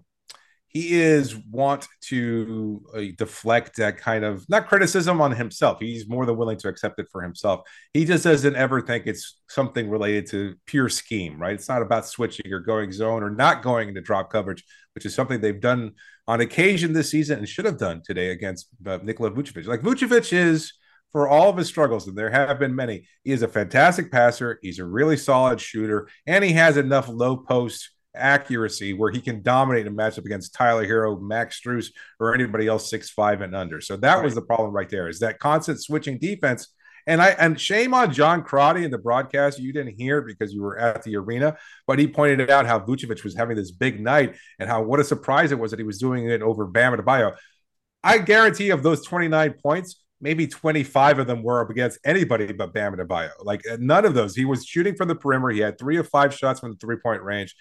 he 0.77 1.01
is 1.01 1.35
want 1.51 1.89
to 2.03 2.83
uh, 2.95 3.01
deflect 3.17 3.77
that 3.77 3.97
kind 3.97 4.27
of 4.27 4.45
not 4.51 4.69
criticism 4.69 5.23
on 5.23 5.33
himself. 5.33 5.79
He's 5.81 6.07
more 6.07 6.27
than 6.27 6.37
willing 6.37 6.59
to 6.59 6.69
accept 6.69 7.01
it 7.01 7.07
for 7.11 7.23
himself. 7.23 7.63
He 7.95 8.05
just 8.05 8.25
doesn't 8.25 8.57
ever 8.57 8.83
think 8.83 9.07
it's 9.07 9.41
something 9.49 9.89
related 9.89 10.27
to 10.33 10.55
pure 10.67 10.91
scheme, 10.91 11.41
right? 11.41 11.55
It's 11.55 11.71
not 11.71 11.81
about 11.81 12.07
switching 12.07 12.53
or 12.53 12.61
going 12.61 12.93
zone 12.93 13.23
or 13.23 13.31
not 13.31 13.63
going 13.63 13.89
into 13.89 14.03
drop 14.03 14.31
coverage, 14.31 14.65
which 14.95 15.07
is 15.07 15.15
something 15.15 15.41
they've 15.41 15.59
done 15.59 15.93
on 16.29 16.43
occasion 16.43 16.93
this 16.93 17.11
season 17.11 17.39
and 17.39 17.49
should 17.49 17.65
have 17.65 17.79
done 17.79 18.03
today 18.05 18.29
against 18.29 18.69
uh, 18.87 18.99
Nikola 19.03 19.31
Vucevic. 19.31 19.67
Like 19.67 19.81
Vucevic 19.81 20.31
is 20.31 20.75
for 21.11 21.27
all 21.27 21.49
of 21.49 21.57
his 21.57 21.69
struggles, 21.69 22.07
and 22.07 22.19
there 22.19 22.31
have 22.31 22.59
been 22.59 22.77
many, 22.77 23.09
he 23.25 23.33
is 23.33 23.43
a 23.43 23.49
fantastic 23.49 24.13
passer. 24.13 24.59
He's 24.61 24.79
a 24.79 24.85
really 24.85 25.17
solid 25.17 25.59
shooter, 25.59 26.09
and 26.27 26.45
he 26.45 26.53
has 26.53 26.77
enough 26.77 27.09
low 27.09 27.39
post 27.39 27.96
accuracy 28.17 28.93
where 28.93 29.11
he 29.11 29.21
can 29.21 29.43
dominate 29.43 29.87
a 29.87 29.91
matchup 29.91 30.25
against 30.25 30.55
Tyler 30.55 30.87
Herro, 30.87 31.21
Max 31.21 31.61
Strus, 31.61 31.89
or 32.19 32.35
anybody 32.35 32.67
else 32.67 32.91
six 32.91 33.11
five 33.11 33.41
and 33.41 33.55
under. 33.55 33.81
So 33.81 33.97
that 33.97 34.15
right. 34.17 34.25
was 34.25 34.35
the 34.35 34.43
problem 34.43 34.73
right 34.73 34.89
there. 34.89 35.09
Is 35.09 35.21
that 35.21 35.39
constant 35.39 35.83
switching 35.83 36.19
defense 36.19 36.69
and 37.07 37.23
I 37.23 37.29
and 37.31 37.61
shame 37.61 37.95
on 37.95 38.13
John 38.13 38.43
Crotty 38.43 38.85
in 38.85 38.91
the 38.91 38.99
broadcast. 38.99 39.59
You 39.59 39.73
didn't 39.73 39.95
hear 39.97 40.23
because 40.23 40.53
you 40.53 40.63
were 40.63 40.79
at 40.79 41.03
the 41.03 41.17
arena, 41.17 41.57
but 41.87 41.99
he 41.99 42.09
pointed 42.09 42.51
out 42.51 42.67
how 42.67 42.81
Vucevic 42.81 43.23
was 43.23 43.37
having 43.37 43.57
this 43.57 43.71
big 43.71 44.01
night 44.01 44.35
and 44.59 44.69
how 44.69 44.83
what 44.83 45.01
a 45.01 45.05
surprise 45.05 45.53
it 45.53 45.59
was 45.59 45.71
that 45.71 45.79
he 45.79 45.85
was 45.85 45.99
doing 45.99 46.29
it 46.29 46.43
over 46.43 46.67
Bam 46.67 46.97
Adebayo. 46.97 47.37
I 48.03 48.19
guarantee 48.19 48.71
of 48.71 48.83
those 48.83 49.05
29 49.05 49.55
points, 49.63 50.03
maybe 50.21 50.47
25 50.47 51.21
of 51.21 51.27
them 51.27 51.43
were 51.43 51.61
up 51.61 51.71
against 51.71 51.99
anybody 52.05 52.53
but 52.53 52.75
Bam 52.75 52.97
Adebayo. 52.97 53.31
Like 53.43 53.63
none 53.79 54.05
of 54.05 54.15
those. 54.15 54.35
He 54.35 54.45
was 54.45 54.67
shooting 54.67 54.97
from 54.97 55.09
the 55.09 55.15
perimeter. 55.15 55.55
He 55.55 55.61
had 55.61 55.79
three 55.79 55.99
of 55.99 56.09
five 56.09 56.35
shots 56.35 56.61
from 56.61 56.73
the 56.73 56.79
three 56.79 56.97
point 56.97 57.23
range 57.23 57.55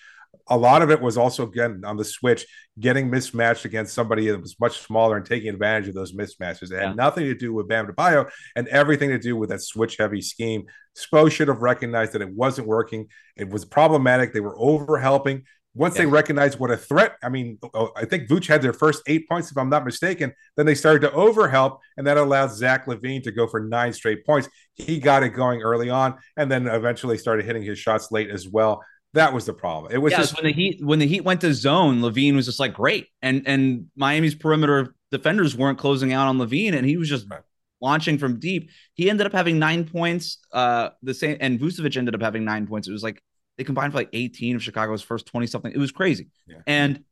a 0.47 0.57
lot 0.57 0.81
of 0.81 0.91
it 0.91 1.01
was 1.01 1.17
also 1.17 1.47
again 1.47 1.83
on 1.85 1.97
the 1.97 2.05
switch, 2.05 2.45
getting 2.79 3.09
mismatched 3.09 3.65
against 3.65 3.93
somebody 3.93 4.27
that 4.29 4.41
was 4.41 4.59
much 4.59 4.81
smaller 4.81 5.17
and 5.17 5.25
taking 5.25 5.49
advantage 5.49 5.87
of 5.87 5.95
those 5.95 6.13
mismatches. 6.13 6.71
It 6.71 6.79
had 6.79 6.89
yeah. 6.89 6.93
nothing 6.93 7.25
to 7.25 7.35
do 7.35 7.53
with 7.53 7.67
Bam 7.67 7.87
Adebayo 7.87 8.29
and 8.55 8.67
everything 8.67 9.09
to 9.09 9.19
do 9.19 9.35
with 9.35 9.49
that 9.49 9.61
switch 9.61 9.97
heavy 9.97 10.21
scheme. 10.21 10.65
Spo 10.95 11.31
should 11.31 11.47
have 11.47 11.61
recognized 11.61 12.13
that 12.13 12.21
it 12.21 12.31
wasn't 12.31 12.67
working. 12.67 13.07
It 13.35 13.49
was 13.49 13.65
problematic. 13.65 14.33
They 14.33 14.39
were 14.39 14.57
over 14.57 14.97
helping. 14.97 15.43
Once 15.77 15.95
they 15.95 16.05
recognized 16.05 16.57
what 16.57 16.71
a 16.71 16.77
threat, 16.77 17.17
I 17.21 17.27
mean, 17.27 17.57
oh, 17.61 17.69
oh, 17.73 17.91
I 17.97 18.05
think 18.05 18.29
Vooch 18.29 18.47
had 18.47 18.61
their 18.61 18.71
first 18.71 19.03
eight 19.07 19.27
points, 19.27 19.51
if 19.51 19.57
I'm 19.57 19.69
not 19.69 19.83
mistaken. 19.83 20.33
Then 20.55 20.65
they 20.65 20.73
started 20.73 21.01
to 21.01 21.09
overhelp, 21.09 21.79
and 21.97 22.07
that 22.07 22.15
allowed 22.15 22.53
Zach 22.53 22.85
LaVine 22.85 23.23
to 23.23 23.31
go 23.31 23.45
for 23.45 23.59
nine 23.59 23.91
straight 23.91 24.25
points. 24.25 24.47
He 24.75 25.01
got 25.01 25.21
it 25.21 25.29
going 25.29 25.63
early 25.63 25.89
on, 25.89 26.15
and 26.37 26.49
then 26.49 26.67
eventually 26.67 27.17
started 27.17 27.45
hitting 27.45 27.63
his 27.63 27.77
shots 27.77 28.09
late 28.09 28.29
as 28.29 28.47
well. 28.47 28.85
That 29.15 29.33
was 29.33 29.45
the 29.45 29.53
problem. 29.53 29.93
It 29.93 29.97
was 29.97 30.11
yeah, 30.11 30.17
just 30.17 30.35
when 30.35 30.43
the 30.43 30.51
Heat 30.51 30.83
when 30.83 30.99
the 30.99 31.07
Heat 31.07 31.21
went 31.21 31.39
to 31.41 31.53
zone, 31.53 32.01
LaVine 32.01 32.35
was 32.35 32.45
just 32.45 32.59
like 32.59 32.73
great, 32.73 33.07
and 33.21 33.43
and 33.47 33.87
Miami's 33.95 34.35
perimeter 34.35 34.93
defenders 35.09 35.55
weren't 35.55 35.77
closing 35.77 36.11
out 36.11 36.27
on 36.27 36.37
LaVine, 36.37 36.75
and 36.75 36.85
he 36.85 36.97
was 36.97 37.07
just 37.07 37.25
right. 37.31 37.39
launching 37.79 38.17
from 38.17 38.39
deep. 38.41 38.69
He 38.93 39.09
ended 39.09 39.25
up 39.25 39.31
having 39.31 39.57
nine 39.57 39.85
points. 39.85 40.39
Uh, 40.51 40.89
the 41.01 41.13
same, 41.13 41.37
and 41.39 41.57
Vucevic 41.57 41.95
ended 41.95 42.13
up 42.13 42.21
having 42.21 42.43
nine 42.43 42.67
points. 42.67 42.89
It 42.89 42.91
was 42.91 43.03
like 43.03 43.23
they 43.57 43.63
combined 43.63 43.93
for 43.93 43.99
like 43.99 44.09
18 44.11 44.57
of 44.57 44.63
Chicago's 44.63 45.01
first 45.01 45.25
20 45.27 45.47
something. 45.47 45.71
It 45.71 45.77
was 45.77 45.93
crazy. 45.93 46.27
Yeah. 46.45 46.57
And 46.67 47.05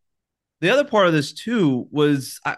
the 0.60 0.72
other 0.72 0.84
part 0.84 1.08
of 1.08 1.14
this 1.14 1.32
too 1.32 1.88
was 1.90 2.42
I, 2.46 2.58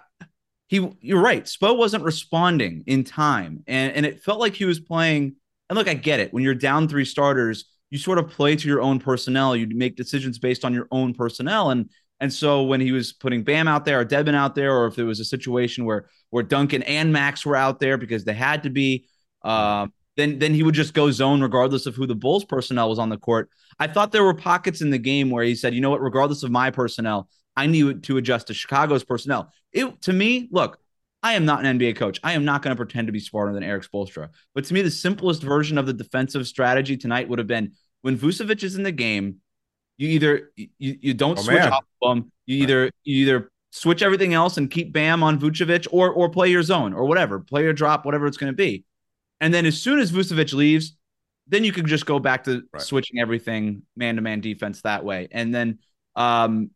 he. 0.65 0.89
You're 1.01 1.21
right. 1.21 1.43
Spo 1.43 1.77
wasn't 1.77 2.03
responding 2.03 2.83
in 2.87 3.03
time, 3.03 3.63
and 3.67 3.93
and 3.93 4.07
it 4.07 4.23
felt 4.23 4.39
like 4.39 4.55
he 4.55 4.65
was 4.65 4.79
playing. 4.79 5.35
And 5.69 5.77
look, 5.77 5.87
I 5.87 5.93
get 5.93 6.19
it. 6.19 6.33
When 6.33 6.43
you're 6.43 6.55
down 6.55 6.87
three 6.87 7.05
starters 7.05 7.65
you 7.95 7.99
sort 7.99 8.19
of 8.19 8.29
play 8.29 8.57
to 8.57 8.67
your 8.67 8.81
own 8.81 8.99
personnel. 8.99 9.55
You 9.55 9.67
make 9.69 9.95
decisions 9.95 10.37
based 10.37 10.65
on 10.65 10.73
your 10.73 10.85
own 10.91 11.13
personnel. 11.13 11.69
And 11.69 11.89
and 12.19 12.31
so 12.31 12.63
when 12.63 12.81
he 12.81 12.91
was 12.91 13.13
putting 13.13 13.43
Bam 13.43 13.69
out 13.69 13.85
there 13.85 14.01
or 14.01 14.05
Dedmon 14.05 14.35
out 14.35 14.53
there, 14.53 14.75
or 14.75 14.87
if 14.87 14.95
there 14.95 15.05
was 15.05 15.21
a 15.21 15.25
situation 15.25 15.85
where 15.85 16.09
where 16.29 16.43
Duncan 16.43 16.83
and 16.83 17.13
Max 17.13 17.45
were 17.45 17.55
out 17.55 17.79
there 17.79 17.97
because 17.97 18.25
they 18.25 18.33
had 18.33 18.63
to 18.63 18.69
be, 18.69 19.07
uh, 19.43 19.87
then 20.17 20.39
then 20.39 20.53
he 20.53 20.61
would 20.61 20.75
just 20.75 20.93
go 20.93 21.09
zone 21.09 21.41
regardless 21.41 21.85
of 21.85 21.95
who 21.95 22.05
the 22.05 22.15
Bulls 22.15 22.43
personnel 22.43 22.89
was 22.89 22.99
on 22.99 23.07
the 23.07 23.17
court. 23.17 23.49
I 23.79 23.87
thought 23.87 24.11
there 24.11 24.25
were 24.25 24.33
pockets 24.33 24.81
in 24.81 24.89
the 24.89 24.97
game 24.97 25.29
where 25.29 25.45
he 25.45 25.55
said, 25.55 25.73
you 25.73 25.79
know 25.79 25.89
what, 25.89 26.01
regardless 26.01 26.43
of 26.43 26.51
my 26.51 26.71
personnel, 26.71 27.29
I 27.55 27.67
need 27.67 28.03
to 28.03 28.17
adjust 28.17 28.47
to 28.47 28.53
Chicago's 28.53 29.05
personnel. 29.05 29.53
It 29.71 30.01
to 30.01 30.11
me, 30.11 30.49
look, 30.51 30.79
I 31.25 31.33
am 31.33 31.45
not 31.45 31.65
an 31.65 31.79
NBA 31.79 31.95
coach. 31.95 32.19
I 32.23 32.33
am 32.33 32.45
not 32.45 32.61
going 32.61 32.75
to 32.75 32.77
pretend 32.77 33.07
to 33.07 33.11
be 33.13 33.19
smarter 33.19 33.51
than 33.51 33.63
Erik 33.63 33.89
Spoelstra. 33.89 34.29
But 34.53 34.65
to 34.65 34.73
me, 34.75 34.83
the 34.83 34.91
simplest 34.91 35.41
version 35.41 35.79
of 35.79 35.87
the 35.87 35.93
defensive 35.93 36.45
strategy 36.45 36.97
tonight 36.97 37.27
would 37.27 37.39
have 37.39 37.47
been 37.47 37.71
when 38.05 38.19
Vucevic 38.19 38.63
is 38.63 38.75
in 38.75 38.83
the 38.83 38.91
game, 38.91 39.37
you 39.97 40.09
either 40.09 40.51
you, 40.55 40.67
you 40.77 41.13
don't 41.15 41.39
oh, 41.39 41.41
switch 41.41 41.57
man. 41.57 41.73
off 41.73 41.85
of 42.03 42.17
him, 42.17 42.31
you 42.45 42.61
either 42.61 42.91
you 43.03 43.25
either 43.25 43.51
switch 43.71 44.03
everything 44.03 44.35
else 44.35 44.57
and 44.57 44.69
keep 44.69 44.93
Bam 44.93 45.23
on 45.23 45.39
Vucevic 45.39 45.87
or 45.89 46.11
or 46.11 46.29
play 46.29 46.51
your 46.51 46.61
zone 46.61 46.93
or 46.93 47.05
whatever, 47.05 47.39
play 47.39 47.63
your 47.63 47.73
drop, 47.73 48.05
whatever 48.05 48.27
it's 48.27 48.37
going 48.37 48.53
to 48.53 48.55
be. 48.55 48.85
And 49.41 49.51
then 49.51 49.65
as 49.65 49.81
soon 49.81 49.97
as 49.97 50.11
Vucevic 50.11 50.53
leaves, 50.53 50.95
then 51.47 51.63
you 51.63 51.71
can 51.71 51.87
just 51.87 52.05
go 52.05 52.19
back 52.19 52.43
to 52.43 52.61
right. 52.71 52.83
switching 52.83 53.19
everything 53.19 53.81
man 53.95 54.17
to 54.17 54.21
man 54.21 54.39
defense 54.39 54.83
that 54.83 55.03
way. 55.03 55.27
And 55.31 55.53
then 55.53 55.79
um 56.15 56.69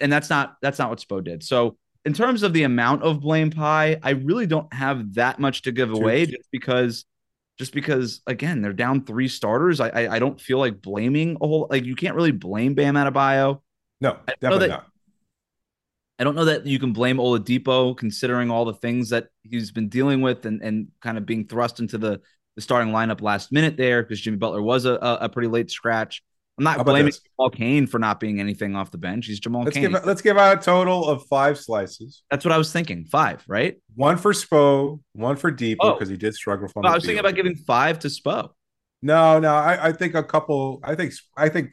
and 0.00 0.12
that's 0.12 0.30
not 0.30 0.56
that's 0.62 0.80
not 0.80 0.90
what 0.90 0.98
Spo 0.98 1.22
did. 1.22 1.44
So 1.44 1.76
in 2.04 2.12
terms 2.12 2.42
of 2.42 2.52
the 2.52 2.64
amount 2.64 3.04
of 3.04 3.20
blame 3.20 3.52
pie, 3.52 4.00
I 4.02 4.10
really 4.10 4.48
don't 4.48 4.72
have 4.74 5.14
that 5.14 5.38
much 5.38 5.62
to 5.62 5.70
give 5.70 5.92
away 5.92 6.26
just 6.26 6.48
because 6.50 7.04
just 7.58 7.72
because 7.72 8.22
again 8.26 8.62
they're 8.62 8.72
down 8.72 9.04
three 9.04 9.28
starters. 9.28 9.80
I, 9.80 9.88
I, 9.88 10.16
I 10.16 10.18
don't 10.18 10.40
feel 10.40 10.58
like 10.58 10.82
blaming 10.82 11.36
a 11.40 11.46
whole 11.46 11.66
like 11.70 11.84
you 11.84 11.94
can't 11.94 12.14
really 12.14 12.32
blame 12.32 12.74
Bam 12.74 12.94
Adebayo. 12.94 13.60
No, 14.00 14.18
definitely 14.40 14.68
that, 14.68 14.74
not. 14.74 14.86
I 16.18 16.24
don't 16.24 16.34
know 16.34 16.44
that 16.44 16.66
you 16.66 16.78
can 16.78 16.92
blame 16.92 17.16
Oladipo 17.16 17.96
considering 17.96 18.50
all 18.50 18.64
the 18.64 18.74
things 18.74 19.10
that 19.10 19.28
he's 19.42 19.72
been 19.72 19.88
dealing 19.88 20.20
with 20.20 20.46
and 20.46 20.62
and 20.62 20.88
kind 21.00 21.18
of 21.18 21.26
being 21.26 21.46
thrust 21.46 21.80
into 21.80 21.98
the 21.98 22.20
the 22.56 22.62
starting 22.62 22.92
lineup 22.92 23.22
last 23.22 23.50
minute 23.50 23.76
there 23.76 24.02
because 24.02 24.20
Jimmy 24.20 24.36
Butler 24.36 24.62
was 24.62 24.84
a, 24.84 24.94
a 24.94 25.28
pretty 25.28 25.48
late 25.48 25.70
scratch. 25.70 26.22
I'm 26.66 26.76
not 26.76 26.86
blaming 26.86 27.06
this? 27.06 27.20
Jamal 27.20 27.50
Cain 27.50 27.86
for 27.86 27.98
not 27.98 28.20
being 28.20 28.40
anything 28.40 28.76
off 28.76 28.90
the 28.90 28.98
bench. 28.98 29.26
He's 29.26 29.40
Jamal 29.40 29.64
let's 29.64 29.76
Cain. 29.76 29.90
Give, 29.90 30.04
let's 30.04 30.22
give 30.22 30.38
out 30.38 30.58
a 30.58 30.60
total 30.62 31.08
of 31.08 31.26
five 31.26 31.58
slices. 31.58 32.22
That's 32.30 32.44
what 32.44 32.52
I 32.52 32.58
was 32.58 32.72
thinking. 32.72 33.04
Five, 33.04 33.42
right? 33.48 33.76
One 33.94 34.16
for 34.16 34.32
Spo, 34.32 35.00
one 35.12 35.36
for 35.36 35.50
Dipo 35.50 35.94
because 35.94 36.08
oh. 36.08 36.12
he 36.12 36.16
did 36.16 36.34
struggle 36.34 36.68
from. 36.68 36.82
No, 36.82 36.90
I 36.90 36.94
was 36.94 37.04
thinking 37.04 37.20
about 37.20 37.34
giving 37.34 37.56
five 37.56 37.98
to 38.00 38.08
Spo. 38.08 38.50
No, 39.02 39.40
no, 39.40 39.52
I, 39.52 39.88
I, 39.88 39.92
think 39.92 40.14
a 40.14 40.22
couple. 40.22 40.80
I 40.84 40.94
think 40.94 41.12
I 41.36 41.48
think. 41.48 41.70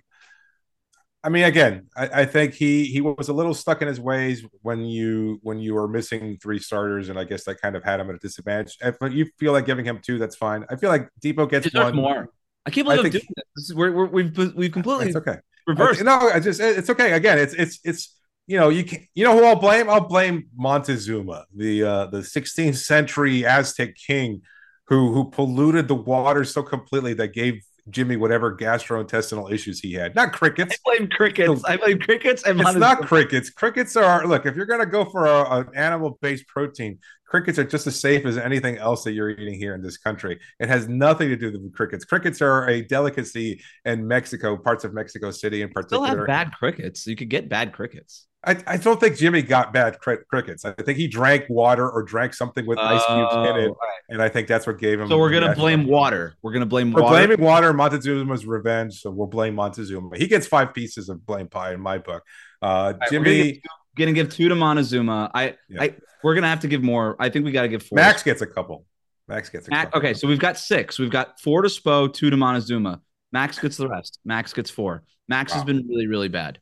I 1.24 1.30
mean, 1.30 1.44
again, 1.44 1.88
I, 1.96 2.22
I, 2.22 2.26
think 2.26 2.54
he 2.54 2.86
he 2.86 3.02
was 3.02 3.28
a 3.28 3.34
little 3.34 3.54
stuck 3.54 3.82
in 3.82 3.88
his 3.88 4.00
ways 4.00 4.44
when 4.62 4.86
you 4.86 5.40
when 5.44 5.60
you 5.60 5.76
were 5.76 5.88
missing 5.88 6.38
three 6.42 6.60
starters, 6.60 7.10
and 7.10 7.20
I 7.20 7.26
guess 7.26 7.44
that 7.44 7.62
kind 7.62 7.76
of 7.76 7.84
had 7.84 8.00
him 8.00 8.10
at 8.10 8.16
a 8.16 8.20
disadvantage. 8.20 8.78
If 8.82 8.96
you 9.12 9.28
feel 9.38 9.52
like 9.52 9.66
giving 9.66 9.86
him 9.86 10.00
two, 10.02 10.18
that's 10.18 10.38
fine. 10.38 10.66
I 10.70 10.78
feel 10.78 10.90
like 10.90 11.10
Dipo 11.22 11.48
gets 11.48 11.72
one 11.74 11.96
more. 11.96 12.30
I 12.66 12.72
can't 12.72 12.86
believe 12.86 13.00
I 13.00 13.06
am 13.06 13.12
doing 13.12 13.24
this. 13.36 13.46
this 13.56 13.66
is, 13.66 13.76
we're, 13.76 14.06
we 14.06 14.24
have 14.24 14.38
we've, 14.38 14.56
we've 14.56 14.72
completely 14.72 15.08
it's 15.08 15.16
okay. 15.16 15.38
reversed. 15.68 16.02
I, 16.02 16.04
no, 16.04 16.30
I 16.30 16.40
just 16.40 16.60
it's 16.60 16.90
okay. 16.90 17.14
Again, 17.14 17.40
it's 17.40 17.54
it's 17.54 17.80
it's 17.84 18.16
you 18.48 18.60
know 18.60 18.70
you 18.70 18.84
can 18.84 19.08
you 19.16 19.24
know 19.24 19.38
who 19.38 19.46
I'll 19.46 19.56
blame? 19.56 19.90
I'll 19.90 20.08
blame 20.08 20.48
Montezuma, 20.56 21.46
the 21.56 21.84
uh, 21.84 22.06
the 22.08 22.20
16th 22.20 22.76
century 22.76 23.46
Aztec 23.46 23.96
king, 23.96 24.42
who 24.88 25.14
who 25.14 25.30
polluted 25.30 25.88
the 25.88 25.96
water 25.96 26.44
so 26.44 26.62
completely 26.64 27.14
that 27.16 27.34
gave 27.34 27.62
Jimmy 27.90 28.18
whatever 28.18 28.56
gastrointestinal 28.56 29.52
issues 29.52 29.80
he 29.80 29.94
had. 29.94 30.16
Not 30.16 30.34
crickets. 30.34 30.76
I 30.76 30.78
blame 30.98 31.10
crickets. 31.10 31.64
I 31.64 31.78
blame 31.78 32.00
crickets. 32.00 32.44
And 32.44 32.60
it's 32.60 32.76
not 32.76 33.02
crickets. 33.02 33.50
Crickets 33.50 33.96
are 33.96 34.28
look. 34.28 34.46
If 34.46 34.56
you're 34.56 34.66
gonna 34.66 34.86
go 34.86 35.06
for 35.06 35.28
an 35.28 35.70
animal 35.76 36.18
based 36.22 36.48
protein, 36.48 37.00
crickets 37.30 37.60
are 37.60 37.64
just 37.64 37.86
as 37.86 38.00
safe 38.00 38.26
as 38.26 38.38
anything 38.38 38.78
else 38.78 39.04
that 39.04 39.12
you're 39.12 39.30
eating 39.30 39.54
here 39.54 39.76
in 39.76 39.82
this 39.82 39.98
country. 39.98 40.40
It 40.60 40.68
has 40.68 40.90
nothing 40.90 41.30
to 41.30 41.36
do 41.36 41.52
with 41.52 41.74
crickets. 41.74 42.04
Crickets 42.04 42.42
are 42.42 42.68
a 42.68 42.82
delicacy 42.82 43.62
in 43.86 44.08
Mexico, 44.08 44.58
parts 44.58 44.84
of 44.84 44.94
Mexico 44.94 45.30
City 45.32 45.62
in 45.62 45.70
particular. 45.70 46.08
Still 46.08 46.18
have 46.18 46.28
bad 46.28 46.52
crickets. 46.54 47.06
You 47.06 47.16
could 47.16 47.30
get 47.30 47.48
bad 47.48 47.72
crickets. 47.72 48.26
I, 48.44 48.58
I 48.66 48.78
don't 48.78 49.00
think 49.00 49.18
Jimmy 49.18 49.42
got 49.42 49.74
bad 49.74 50.00
cr- 50.00 50.24
crickets. 50.30 50.64
I 50.64 50.72
think 50.72 50.98
he 50.98 51.08
drank 51.08 51.46
water 51.50 51.90
or 51.90 52.04
drank 52.04 52.34
something 52.34 52.66
with 52.66 52.80
ice 52.80 53.06
cubes 53.06 53.36
in 53.50 53.66
it, 53.66 53.70
oh, 53.70 53.78
and 54.08 54.22
I 54.22 54.30
think 54.30 54.48
that's 54.48 54.66
what 54.66 54.80
gave 54.80 54.98
him. 55.02 55.10
So 55.10 55.18
we're 55.18 55.32
gonna 55.32 55.54
blame 55.54 55.86
water. 55.86 56.36
We're 56.42 56.54
gonna 56.54 56.66
blame. 56.66 56.94
We're 56.94 57.02
water. 57.02 57.28
blaming 57.28 57.46
water. 57.46 57.74
Montezuma's 57.74 58.46
revenge. 58.46 59.02
So 59.02 59.12
we'll 59.12 59.28
blame 59.28 59.56
Montezuma. 59.56 60.18
He 60.18 60.28
gets 60.28 60.48
five 60.48 60.74
pieces 60.74 61.10
of 61.10 61.26
blame 61.26 61.50
pie 61.50 61.74
in 61.74 61.82
my 61.82 61.98
book. 61.98 62.24
Uh, 62.62 62.94
Jimmy 63.10 63.62
gonna 64.00 64.14
give 64.14 64.34
two 64.34 64.50
to 64.50 64.56
Montezuma. 64.56 65.30
I, 65.34 65.56
yeah. 65.70 65.82
I, 65.84 65.96
we're 66.24 66.34
gonna 66.36 66.50
have 66.50 66.62
to 66.62 66.68
give 66.68 66.82
more. 66.82 67.16
I 67.20 67.30
think 67.30 67.46
we 67.46 67.52
got 67.52 67.64
to 67.64 67.68
give 67.68 67.84
four. 67.84 67.98
Max 67.98 68.24
gets 68.24 68.42
a 68.42 68.48
couple. 68.48 68.86
Max 69.28 69.50
gets 69.50 69.68
a 69.68 69.72
Max, 69.72 69.86
couple. 69.86 70.00
Okay, 70.00 70.14
so 70.14 70.28
we've 70.28 70.40
got 70.40 70.58
six. 70.58 70.98
We've 70.98 71.12
got 71.12 71.40
four 71.40 71.62
to 71.62 71.70
Spo, 71.70 72.12
two 72.12 72.30
to 72.32 72.38
Montezuma. 72.38 73.02
Max 73.32 73.60
gets 73.60 73.78
the 73.78 73.88
rest. 73.88 74.20
Max 74.26 74.54
gets 74.54 74.72
four. 74.72 75.04
Max 75.28 75.52
wow. 75.52 75.58
has 75.58 75.66
been 75.66 75.88
really, 75.88 76.08
really 76.08 76.30
bad. 76.30 76.60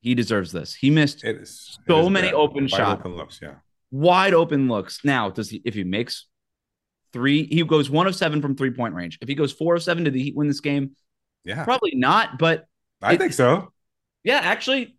He 0.00 0.14
deserves 0.14 0.52
this. 0.52 0.74
He 0.74 0.90
missed 0.90 1.24
it 1.24 1.36
is, 1.36 1.78
so 1.88 2.08
many 2.08 2.28
bad. 2.28 2.34
open 2.34 2.68
shots. 2.68 3.00
Open 3.00 3.16
looks, 3.16 3.40
yeah. 3.42 3.54
Wide 3.90 4.34
open 4.34 4.68
looks. 4.68 5.00
Now, 5.04 5.30
does 5.30 5.50
he 5.50 5.62
if 5.64 5.74
he 5.74 5.82
makes 5.82 6.26
three, 7.12 7.46
he 7.46 7.64
goes 7.64 7.88
one 7.88 8.06
of 8.06 8.14
seven 8.14 8.42
from 8.42 8.54
three 8.54 8.70
point 8.70 8.94
range. 8.94 9.18
If 9.20 9.28
he 9.28 9.34
goes 9.34 9.52
four 9.52 9.74
of 9.74 9.82
seven, 9.82 10.04
did 10.04 10.12
the 10.12 10.22
Heat 10.22 10.36
win 10.36 10.46
this 10.46 10.60
game? 10.60 10.94
Yeah. 11.44 11.64
Probably 11.64 11.94
not, 11.94 12.38
but 12.38 12.66
I 13.02 13.14
it, 13.14 13.18
think 13.18 13.32
so. 13.32 13.72
Yeah, 14.24 14.40
actually, 14.42 14.93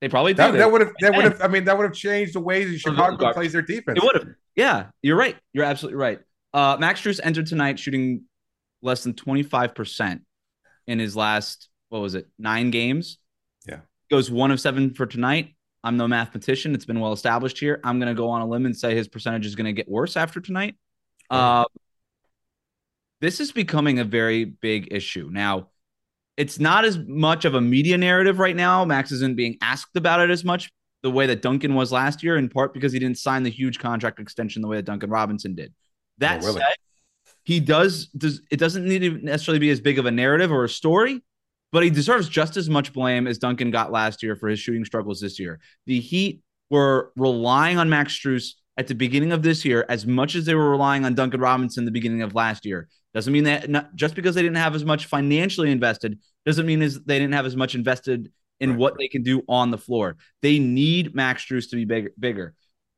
they 0.00 0.08
probably 0.08 0.32
that, 0.34 0.52
that 0.52 0.70
would 0.70 0.80
have 0.80 0.92
that 1.00 1.14
would 1.14 1.24
have 1.24 1.42
I 1.42 1.48
mean 1.48 1.64
that 1.64 1.76
would 1.76 1.84
have 1.84 1.94
changed 1.94 2.34
the 2.34 2.40
ways 2.40 2.80
Chicago 2.80 3.32
plays 3.32 3.52
their 3.52 3.62
defense. 3.62 3.98
It 3.98 4.02
would 4.02 4.14
have. 4.14 4.34
Yeah, 4.56 4.86
you're 5.02 5.16
right. 5.16 5.36
You're 5.52 5.64
absolutely 5.64 5.96
right. 5.98 6.20
Uh, 6.52 6.76
Max 6.80 7.00
Strus 7.00 7.20
entered 7.22 7.46
tonight 7.46 7.78
shooting 7.78 8.22
less 8.82 9.04
than 9.04 9.14
25% 9.14 10.20
in 10.86 10.98
his 10.98 11.14
last 11.14 11.68
what 11.90 12.00
was 12.00 12.14
it? 12.14 12.28
9 12.38 12.70
games. 12.70 13.18
Yeah. 13.68 13.80
Goes 14.10 14.30
1 14.30 14.50
of 14.50 14.60
7 14.60 14.94
for 14.94 15.06
tonight. 15.06 15.54
I'm 15.82 15.96
no 15.96 16.06
mathematician. 16.06 16.74
It's 16.74 16.84
been 16.84 17.00
well 17.00 17.12
established 17.12 17.58
here. 17.58 17.80
I'm 17.84 17.98
going 17.98 18.08
to 18.08 18.14
go 18.14 18.28
on 18.30 18.42
a 18.42 18.46
limb 18.46 18.66
and 18.66 18.76
say 18.76 18.94
his 18.94 19.08
percentage 19.08 19.46
is 19.46 19.54
going 19.54 19.66
to 19.66 19.72
get 19.72 19.88
worse 19.88 20.16
after 20.16 20.40
tonight. 20.40 20.76
Uh, 21.30 21.64
this 23.20 23.40
is 23.40 23.52
becoming 23.52 23.98
a 23.98 24.04
very 24.04 24.44
big 24.44 24.88
issue. 24.92 25.28
Now, 25.32 25.68
it's 26.40 26.58
not 26.58 26.86
as 26.86 26.96
much 26.96 27.44
of 27.44 27.54
a 27.54 27.60
media 27.60 27.98
narrative 27.98 28.38
right 28.38 28.56
now. 28.56 28.82
Max 28.86 29.12
isn't 29.12 29.36
being 29.36 29.58
asked 29.60 29.94
about 29.94 30.20
it 30.20 30.30
as 30.30 30.42
much 30.42 30.70
the 31.02 31.10
way 31.10 31.26
that 31.26 31.42
Duncan 31.42 31.74
was 31.74 31.92
last 31.92 32.22
year, 32.22 32.38
in 32.38 32.48
part 32.48 32.72
because 32.72 32.94
he 32.94 32.98
didn't 32.98 33.18
sign 33.18 33.42
the 33.42 33.50
huge 33.50 33.78
contract 33.78 34.18
extension 34.18 34.62
the 34.62 34.68
way 34.68 34.78
that 34.78 34.86
Duncan 34.86 35.10
Robinson 35.10 35.54
did. 35.54 35.70
Oh, 35.70 35.84
that 36.18 36.42
oh, 36.42 36.46
really? 36.46 36.60
said, 36.60 36.74
he 37.44 37.60
does 37.60 38.06
does 38.06 38.40
it 38.50 38.56
doesn't 38.56 38.86
need 38.86 39.00
to 39.00 39.10
necessarily 39.22 39.58
be 39.58 39.68
as 39.68 39.82
big 39.82 39.98
of 39.98 40.06
a 40.06 40.10
narrative 40.10 40.50
or 40.50 40.64
a 40.64 40.68
story, 40.68 41.22
but 41.72 41.82
he 41.82 41.90
deserves 41.90 42.26
just 42.26 42.56
as 42.56 42.70
much 42.70 42.94
blame 42.94 43.26
as 43.26 43.36
Duncan 43.36 43.70
got 43.70 43.92
last 43.92 44.22
year 44.22 44.34
for 44.34 44.48
his 44.48 44.58
shooting 44.58 44.86
struggles 44.86 45.20
this 45.20 45.38
year. 45.38 45.60
The 45.84 46.00
Heat 46.00 46.40
were 46.70 47.12
relying 47.16 47.76
on 47.76 47.90
Max 47.90 48.18
Strus 48.18 48.54
at 48.78 48.86
the 48.86 48.94
beginning 48.94 49.32
of 49.32 49.42
this 49.42 49.62
year 49.62 49.84
as 49.90 50.06
much 50.06 50.34
as 50.34 50.46
they 50.46 50.54
were 50.54 50.70
relying 50.70 51.04
on 51.04 51.14
Duncan 51.14 51.40
Robinson 51.40 51.84
the 51.84 51.90
beginning 51.90 52.22
of 52.22 52.34
last 52.34 52.64
year. 52.64 52.88
Doesn't 53.14 53.32
mean 53.32 53.44
that 53.44 53.68
not, 53.68 53.94
just 53.94 54.14
because 54.14 54.34
they 54.34 54.42
didn't 54.42 54.56
have 54.56 54.74
as 54.74 54.84
much 54.84 55.06
financially 55.06 55.70
invested 55.70 56.18
doesn't 56.46 56.66
mean 56.66 56.80
as 56.82 57.00
they 57.00 57.18
didn't 57.18 57.34
have 57.34 57.46
as 57.46 57.56
much 57.56 57.74
invested 57.74 58.30
in 58.60 58.70
right. 58.70 58.78
what 58.78 58.98
they 58.98 59.08
can 59.08 59.22
do 59.22 59.42
on 59.48 59.70
the 59.70 59.78
floor. 59.78 60.16
They 60.42 60.58
need 60.58 61.14
Max 61.14 61.44
Strus 61.44 61.70
to 61.70 61.76
be 61.76 61.84
big, 61.84 62.10
bigger. 62.18 62.54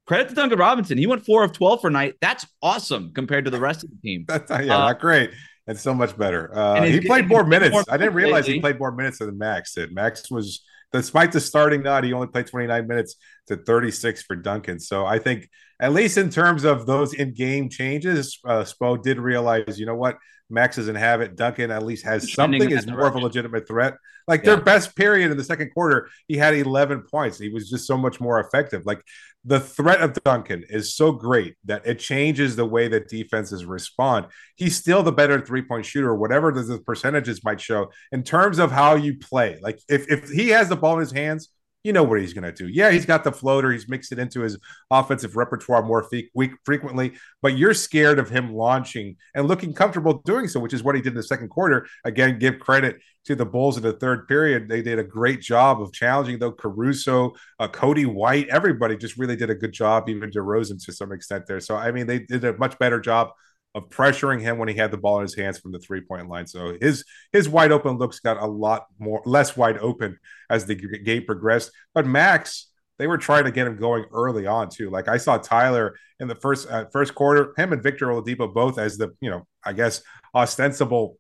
Credit 0.07 0.29
to 0.29 0.35
Duncan 0.35 0.59
Robinson. 0.59 0.99
He 0.99 1.07
went 1.07 1.25
four 1.25 1.45
of 1.45 1.53
12 1.53 1.81
for 1.81 1.91
night. 1.91 2.17
That's 2.21 2.47
awesome 2.61 3.13
compared 3.15 3.45
to 3.45 3.51
the 3.51 3.61
rest 3.61 3.85
of 3.85 3.91
the 3.91 3.97
team. 4.03 4.25
That's, 4.27 4.51
yeah, 4.51 4.57
uh, 4.57 4.67
not 4.67 5.01
great. 5.01 5.31
It's 5.67 5.81
so 5.81 5.95
much 5.95 6.17
better. 6.17 6.51
Uh, 6.57 6.83
he 6.85 7.01
played 7.01 7.29
more 7.29 7.45
minutes. 7.45 7.73
More 7.73 7.85
I 7.89 7.97
didn't 7.97 8.15
realize 8.15 8.45
lately. 8.45 8.55
he 8.55 8.61
played 8.61 8.79
more 8.79 8.93
minutes 8.93 9.19
than 9.19 9.39
Max 9.39 9.75
did. 9.75 9.95
Max 9.95 10.31
was, 10.31 10.65
despite 10.93 11.31
the 11.33 11.41
starting 11.41 11.83
nod, 11.83 12.05
he 12.05 12.13
only 12.13 12.27
played 12.27 12.49
29 12.49 12.87
minutes 12.87 13.17
to 13.47 13.57
36 13.57 14.23
for 14.25 14.35
Duncan. 14.35 14.81
So 14.81 15.07
I 15.07 15.19
think, 15.19 15.49
at 15.79 15.93
least 15.93 16.19
in 16.19 16.31
terms 16.31 16.65
of 16.65 16.87
those 16.87 17.15
in 17.15 17.33
game 17.33 17.69
changes, 17.69 18.41
uh, 18.45 18.63
Spo 18.63 19.01
did 19.01 19.19
realize, 19.19 19.79
you 19.79 19.87
know 19.87 19.97
what? 19.97 20.17
Max 20.53 20.77
doesn't 20.77 20.95
have 20.95 21.21
it. 21.21 21.37
Duncan 21.37 21.71
at 21.71 21.83
least 21.83 22.05
has 22.05 22.33
something, 22.33 22.71
is 22.71 22.87
more 22.87 23.07
of 23.07 23.15
a 23.15 23.19
legitimate 23.19 23.67
threat. 23.67 23.95
Like 24.29 24.41
yeah. 24.41 24.55
their 24.55 24.65
best 24.65 24.95
period 24.95 25.31
in 25.31 25.37
the 25.37 25.45
second 25.45 25.71
quarter, 25.71 26.09
he 26.29 26.37
had 26.37 26.55
11 26.55 27.03
points. 27.11 27.39
He 27.39 27.49
was 27.49 27.69
just 27.69 27.87
so 27.87 27.97
much 27.97 28.21
more 28.21 28.39
effective. 28.39 28.87
Like 28.87 29.03
the 29.45 29.59
threat 29.59 30.01
of 30.01 30.15
Duncan 30.23 30.65
is 30.69 30.95
so 30.95 31.11
great 31.11 31.57
that 31.65 31.87
it 31.87 31.99
changes 31.99 32.55
the 32.55 32.67
way 32.67 32.87
that 32.89 33.09
defenses 33.09 33.65
respond. 33.65 34.27
He's 34.57 34.77
still 34.77 35.03
the 35.03 35.11
better 35.11 35.41
three 35.41 35.63
point 35.63 35.87
shooter, 35.87 36.15
whatever 36.15 36.53
the 36.53 36.79
percentages 36.79 37.43
might 37.43 37.61
show 37.61 37.91
in 38.13 38.23
terms 38.23 38.59
of 38.59 38.71
how 38.71 38.95
you 38.95 39.19
play. 39.19 39.59
Like 39.61 39.81
if, 39.89 40.11
if 40.11 40.29
he 40.29 40.51
has 40.51 40.69
the 40.69 40.77
ball 40.77 40.95
in 40.95 41.01
his 41.01 41.13
hands, 41.13 41.49
you 41.85 41.93
know 41.93 42.05
what 42.05 42.21
he's 42.21 42.33
going 42.33 42.45
to 42.45 42.53
do. 42.53 42.69
Yeah, 42.69 42.91
he's 42.91 43.07
got 43.07 43.25
the 43.25 43.33
floater. 43.33 43.73
He's 43.73 43.89
mixed 43.89 44.13
it 44.13 44.19
into 44.19 44.41
his 44.41 44.57
offensive 44.91 45.37
repertoire 45.37 45.83
more 45.83 46.05
fe- 46.05 46.31
frequently, 46.65 47.15
but 47.41 47.57
you're 47.57 47.75
scared 47.75 48.19
of 48.21 48.31
him 48.31 48.55
launching 48.55 49.17
and 49.35 49.49
looking 49.49 49.75
comfortable 49.75 50.23
doing 50.25 50.47
so, 50.47 50.61
which 50.61 50.73
is 50.73 50.85
what 50.85 50.95
he 50.95 51.01
did 51.01 51.11
in 51.11 51.17
the 51.17 51.23
second 51.23 51.49
quarter. 51.49 51.87
Again, 52.05 52.39
give 52.39 52.61
credit 52.61 53.01
to 53.25 53.35
the 53.35 53.45
Bulls 53.45 53.77
in 53.77 53.83
the 53.83 53.93
third 53.93 54.29
period. 54.29 54.69
They 54.69 54.83
did 54.83 54.99
a 54.99 55.05
great 55.05 55.41
job 55.41 55.83
of 55.83 55.93
challenging, 55.93 56.39
though. 56.39 56.53
Caruso, 56.53 57.33
uh, 57.59 57.69
Coby 57.69 58.07
White, 58.07 58.49
everybody 58.49 58.97
just 58.97 59.17
really 59.17 59.37
did 59.37 59.51
a 59.51 59.55
good 59.55 59.73
job, 59.73 60.09
even 60.09 60.31
DeRozan 60.31 60.85
to 60.85 60.93
some 60.93 61.13
extent 61.13 61.47
there. 61.47 61.61
So, 61.61 61.77
I 61.77 61.91
mean, 61.91 62.07
they 62.07 62.21
did 62.21 62.45
a 62.45 62.57
much 62.59 62.79
better 62.79 63.01
job 63.01 63.31
of 63.75 63.89
pressuring 63.89 64.41
him 64.41 64.59
when 64.59 64.69
he 64.69 64.75
had 64.75 64.91
the 64.91 64.99
ball 64.99 65.19
in 65.19 65.23
his 65.23 65.35
hands 65.35 65.59
from 65.59 65.73
the 65.73 65.79
three 65.79 66.01
point 66.01 66.29
line. 66.29 66.47
So 66.47 66.77
his 66.81 67.05
his 67.33 67.49
wide 67.49 67.73
open 67.73 67.99
looks 67.99 68.21
got 68.21 68.37
a 68.37 68.47
lot 68.47 68.87
more 68.99 69.23
less 69.25 69.57
wide 69.57 69.79
open 69.79 70.19
as 70.51 70.67
the 70.67 70.75
game 70.75 71.25
progressed. 71.25 71.71
But 71.95 72.07
Max, 72.07 72.69
they 72.99 73.07
were 73.07 73.19
trying 73.19 73.45
to 73.45 73.51
get 73.51 73.67
him 73.67 73.77
going 73.77 74.05
early 74.13 74.47
on 74.47 74.69
too. 74.69 74.91
Like 74.91 75.09
I 75.09 75.17
saw 75.17 75.39
Tyler 75.39 75.97
in 76.21 76.29
the 76.29 76.35
first 76.35 76.71
uh, 76.71 76.87
first 76.93 77.15
quarter, 77.15 77.55
him 77.57 77.73
and 77.73 77.83
Victor 77.83 78.07
Oladipo 78.07 78.53
both 78.53 78.79
as 78.79 78.99
the 78.99 79.15
you 79.21 79.31
know 79.31 79.47
I 79.65 79.73
guess 79.73 80.03
ostensible 80.35 81.17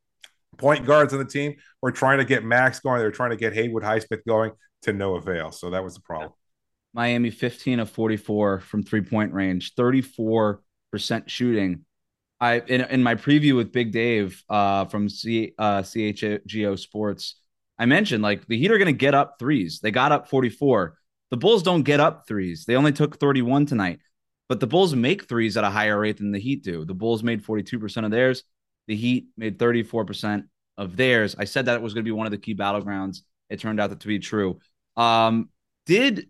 point 0.59 0.85
guards 0.85 1.12
on 1.12 1.19
the 1.19 1.25
team 1.25 1.57
were 1.81 1.93
trying 1.93 2.19
to 2.19 2.25
get 2.25 2.45
Max 2.45 2.81
going. 2.81 2.99
They 2.99 3.05
were 3.05 3.11
trying 3.11 3.31
to 3.31 3.37
get 3.37 3.55
Haywood 3.55 3.83
Highsmith 3.83 4.25
going 4.27 4.53
to 4.83 4.93
no 4.93 5.15
avail. 5.15 5.53
So 5.53 5.71
that 5.71 5.83
was 5.83 5.95
the 5.95 6.01
problem. 6.01 6.33
Miami 6.95 7.31
15 7.31 7.81
of 7.81 7.91
44 7.91 8.61
from 8.61 8.83
three 8.83 9.01
point 9.01 9.33
range, 9.33 9.75
34% 9.75 10.59
shooting. 11.27 11.85
I 12.42 12.59
in, 12.59 12.81
in 12.81 13.02
my 13.05 13.14
preview 13.14 13.55
with 13.55 13.70
Big 13.70 13.92
Dave 13.92 14.42
uh, 14.50 14.87
from 14.87 15.09
C, 15.09 15.55
uh, 15.57 15.83
CHGO 15.83 16.76
Sports, 16.76 17.37
I 17.78 17.87
mentioned 17.87 18.20
like 18.24 18.46
the 18.48 18.59
Heat 18.59 18.72
are 18.72 18.78
going 18.78 18.87
to 18.87 18.92
get 18.92 19.14
up 19.14 19.37
threes. 19.38 19.78
They 19.81 19.92
got 19.92 20.11
up 20.11 20.28
44. 20.28 20.98
The 21.31 21.37
Bulls 21.37 21.62
don't 21.62 21.85
get 21.85 22.00
up 22.00 22.26
threes. 22.26 22.64
They 22.64 22.74
only 22.74 22.90
took 22.90 23.20
31 23.20 23.66
tonight, 23.66 24.00
but 24.48 24.59
the 24.59 24.66
Bulls 24.66 24.92
make 24.92 25.28
threes 25.28 25.57
at 25.57 25.62
a 25.62 25.70
higher 25.70 26.00
rate 26.00 26.16
than 26.16 26.33
the 26.33 26.40
Heat 26.40 26.64
do. 26.64 26.85
The 26.85 26.94
Bulls 26.94 27.22
made 27.22 27.44
42% 27.44 28.05
of 28.05 28.11
theirs. 28.11 28.42
The 28.88 28.96
Heat 28.96 29.28
made 29.37 29.57
34% 29.57 30.42
of 30.78 30.96
theirs. 30.96 31.37
I 31.38 31.44
said 31.44 31.66
that 31.66 31.76
it 31.76 31.83
was 31.83 31.94
going 31.94 32.05
to 32.05 32.09
be 32.09 32.12
one 32.12 32.26
of 32.26 32.33
the 32.33 32.38
key 32.38 32.57
battlegrounds. 32.57 33.18
It 33.50 33.61
turned 33.61 33.78
out 33.78 33.98
to 33.98 34.09
be 34.09 34.18
true. 34.18 34.59
Um, 34.96 35.48
did 35.87 36.28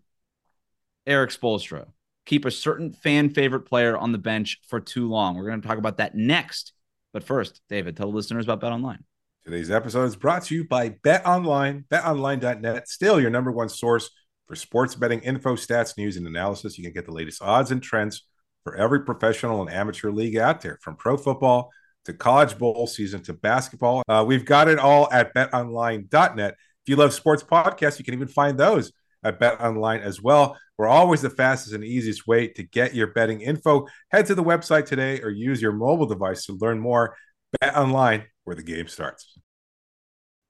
Erik 1.07 1.31
Spoelstra 1.31 1.87
keep 2.25 2.45
a 2.45 2.51
certain 2.51 2.91
fan 2.91 3.29
favorite 3.29 3.61
player 3.61 3.97
on 3.97 4.11
the 4.11 4.17
bench 4.17 4.59
for 4.67 4.79
too 4.79 5.09
long. 5.09 5.35
We're 5.35 5.47
going 5.47 5.61
to 5.61 5.67
talk 5.67 5.77
about 5.77 5.97
that 5.97 6.15
next. 6.15 6.73
But 7.11 7.23
first, 7.23 7.61
David, 7.69 7.95
tell 7.95 8.09
the 8.09 8.15
listeners 8.15 8.45
about 8.45 8.61
Bet 8.61 8.71
Online. 8.71 9.03
Today's 9.43 9.69
episode 9.69 10.05
is 10.05 10.15
brought 10.15 10.45
to 10.45 10.55
you 10.55 10.65
by 10.65 10.95
Bet 11.03 11.25
Online, 11.25 11.85
betonline.net, 11.89 12.87
still 12.87 13.19
your 13.19 13.29
number 13.29 13.51
one 13.51 13.69
source 13.69 14.09
for 14.47 14.55
sports 14.55 14.95
betting 14.95 15.19
info, 15.19 15.55
stats, 15.55 15.97
news, 15.97 16.15
and 16.15 16.25
analysis. 16.25 16.77
You 16.77 16.83
can 16.83 16.93
get 16.93 17.05
the 17.05 17.11
latest 17.11 17.41
odds 17.41 17.71
and 17.71 17.83
trends 17.83 18.25
for 18.63 18.75
every 18.75 19.03
professional 19.03 19.61
and 19.61 19.69
amateur 19.69 20.11
league 20.11 20.37
out 20.37 20.61
there, 20.61 20.79
from 20.81 20.95
pro 20.95 21.17
football 21.17 21.71
to 22.05 22.13
college 22.13 22.57
bowl 22.57 22.87
season 22.87 23.21
to 23.23 23.33
basketball. 23.33 24.01
Uh, 24.07 24.23
we've 24.25 24.45
got 24.45 24.67
it 24.67 24.79
all 24.79 25.11
at 25.11 25.33
betonline.net. 25.33 26.51
If 26.51 26.89
you 26.89 26.95
love 26.95 27.13
sports 27.13 27.43
podcasts, 27.43 27.99
you 27.99 28.05
can 28.05 28.13
even 28.13 28.27
find 28.27 28.57
those 28.57 28.91
at 29.23 29.39
Bet 29.39 29.61
Online 29.61 30.01
as 30.01 30.21
well. 30.21 30.57
We're 30.83 30.89
always 30.89 31.21
the 31.21 31.29
fastest 31.29 31.73
and 31.73 31.81
easiest 31.81 32.27
way 32.27 32.49
to 32.49 32.61
get 32.61 32.93
your 32.93 33.07
betting 33.07 33.39
info. 33.39 33.87
Head 34.11 34.25
to 34.25 34.35
the 34.35 34.43
website 34.43 34.85
today 34.85 35.21
or 35.21 35.29
use 35.29 35.61
your 35.61 35.71
mobile 35.71 36.07
device 36.07 36.45
to 36.47 36.57
learn 36.59 36.77
more. 36.77 37.15
Bet 37.61 37.73
Online, 37.73 38.25
where 38.43 38.57
the 38.57 38.63
game 38.63 38.89
starts. 38.89 39.39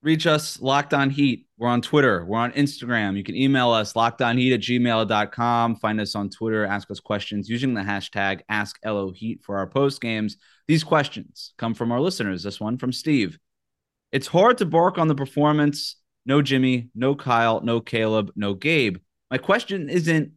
Reach 0.02 0.26
us, 0.26 0.60
Locked 0.60 0.96
On 0.96 1.12
Heat. 1.12 1.46
We're 1.60 1.68
on 1.68 1.84
Twitter. 1.84 2.26
We're 2.26 2.40
on 2.40 2.52
Instagram. 2.54 3.16
You 3.16 3.24
can 3.24 3.36
email 3.36 3.70
us, 3.70 3.94
lockedonheat 3.94 4.56
at 4.56 4.62
gmail.com. 4.62 5.76
Find 5.76 6.02
us 6.02 6.16
on 6.16 6.32
Twitter. 6.32 6.66
Ask 6.66 6.90
us 6.90 7.00
questions 7.00 7.48
using 7.48 7.76
the 7.76 7.82
hashtag 7.82 8.42
AskLOHeat 8.50 9.44
for 9.44 9.58
our 9.58 9.68
post 9.68 10.02
games. 10.02 10.38
These 10.68 10.84
questions 10.84 11.54
come 11.60 11.76
from 11.76 11.92
our 11.92 12.02
listeners. 12.02 12.42
This 12.42 12.60
one 12.60 12.80
from 12.80 12.92
Steve. 12.92 13.38
It's 14.12 14.26
hard 14.26 14.58
to 14.58 14.66
bark 14.66 14.98
on 14.98 15.10
the 15.10 15.16
performance 15.16 15.98
no 16.26 16.42
Jimmy, 16.42 16.90
no 16.96 17.16
Kyle, 17.16 17.62
no 17.62 17.82
Caleb, 17.82 18.32
no 18.36 18.54
Gabe. 18.54 18.98
My 19.34 19.40
question 19.40 19.90
isn't 19.90 20.34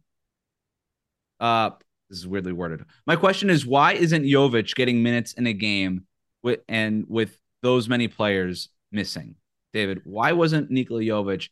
uh 1.39 1.69
this 2.09 2.17
is 2.17 2.27
weirdly 2.27 2.51
worded. 2.51 2.83
My 3.05 3.15
question 3.15 3.51
is 3.51 3.63
why 3.63 3.93
isn't 3.93 4.23
Jovic 4.23 4.73
getting 4.73 5.03
minutes 5.03 5.33
in 5.33 5.45
a 5.45 5.53
game 5.53 6.07
with 6.41 6.61
and 6.67 7.05
with 7.07 7.37
those 7.61 7.87
many 7.87 8.07
players 8.07 8.69
missing? 8.91 9.35
David, 9.71 10.01
why 10.03 10.31
wasn't 10.31 10.71
Nikola 10.71 11.01
Jovic 11.01 11.49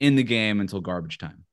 in 0.00 0.16
the 0.16 0.24
game 0.24 0.58
until 0.58 0.80
garbage 0.80 1.18
time? 1.18 1.44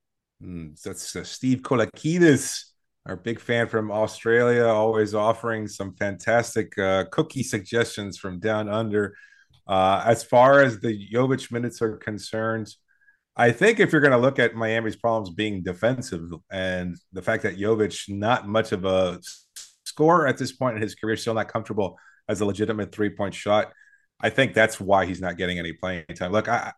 Mm, 0.44 0.82
that's 0.82 1.16
uh, 1.16 1.24
Steve 1.24 1.62
Kolakidis, 1.62 2.64
our 3.06 3.16
big 3.16 3.40
fan 3.40 3.68
from 3.68 3.92
Australia, 3.92 4.66
always 4.66 5.14
offering 5.14 5.68
some 5.68 5.94
fantastic 5.94 6.76
uh, 6.80 7.06
cookie 7.12 7.44
suggestions 7.44 8.18
from 8.18 8.40
down 8.40 8.68
under. 8.68 9.16
Uh, 9.68 10.02
as 10.08 10.24
far 10.24 10.62
as 10.62 10.80
the 10.80 11.08
Jovic 11.14 11.52
minutes 11.52 11.84
are 11.84 11.98
concerned, 11.98 12.76
I 13.38 13.52
think 13.52 13.80
if 13.80 13.92
you're 13.92 14.02
going 14.02 14.12
to 14.12 14.18
look 14.18 14.40
at 14.40 14.56
Miami's 14.56 14.96
problems 14.96 15.30
being 15.30 15.62
defensive 15.62 16.30
and 16.52 16.96
the 17.12 17.22
fact 17.22 17.44
that 17.44 17.58
Jovic 17.58 18.10
not 18.10 18.48
much 18.48 18.72
of 18.72 18.86
a 18.86 19.20
scorer 19.84 20.26
at 20.28 20.38
this 20.38 20.54
point 20.54 20.78
in 20.78 20.82
his 20.82 20.96
career, 20.96 21.18
still 21.18 21.34
not 21.34 21.52
comfortable 21.52 21.98
as 22.30 22.42
a 22.42 22.46
legitimate 22.46 22.92
three 22.92 23.10
point 23.10 23.34
shot, 23.34 23.74
I 24.20 24.30
think 24.30 24.54
that's 24.54 24.80
why 24.80 25.06
he's 25.06 25.22
not 25.22 25.38
getting 25.38 25.60
any 25.60 25.74
playing 25.74 26.06
time. 26.16 26.32
Look, 26.32 26.48
I 26.48 26.74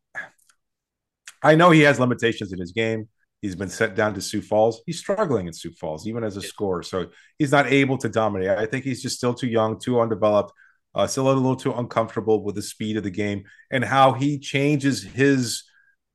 I 1.44 1.56
know 1.56 1.70
he 1.70 1.82
has 1.82 2.00
limitations 2.00 2.52
in 2.52 2.60
his 2.60 2.72
game. 2.72 3.08
He's 3.42 3.56
been 3.56 3.70
set 3.70 3.94
down 3.96 4.16
to 4.16 4.22
Sioux 4.22 4.42
Falls. 4.42 4.82
He's 4.88 4.98
struggling 4.98 5.46
in 5.46 5.54
Sioux 5.54 5.72
Falls, 5.80 6.08
even 6.08 6.24
as 6.24 6.38
a 6.38 6.42
scorer. 6.42 6.82
So 6.82 7.10
he's 7.38 7.52
not 7.52 7.68
able 7.68 8.00
to 8.00 8.10
dominate. 8.10 8.50
I 8.50 8.66
think 8.66 8.84
he's 8.84 9.04
just 9.04 9.18
still 9.18 9.36
too 9.36 9.48
young, 9.48 9.80
too 9.80 10.02
undeveloped 10.02 10.52
uh, 10.98 11.06
still 11.06 11.30
a 11.30 11.34
little 11.34 11.56
too 11.56 11.74
uncomfortable 11.74 12.44
with 12.44 12.56
the 12.56 12.62
speed 12.62 12.98
of 12.98 13.04
the 13.04 13.12
game 13.12 13.44
and 13.70 13.86
how 13.86 14.14
he 14.14 14.40
changes 14.40 15.04
his 15.04 15.64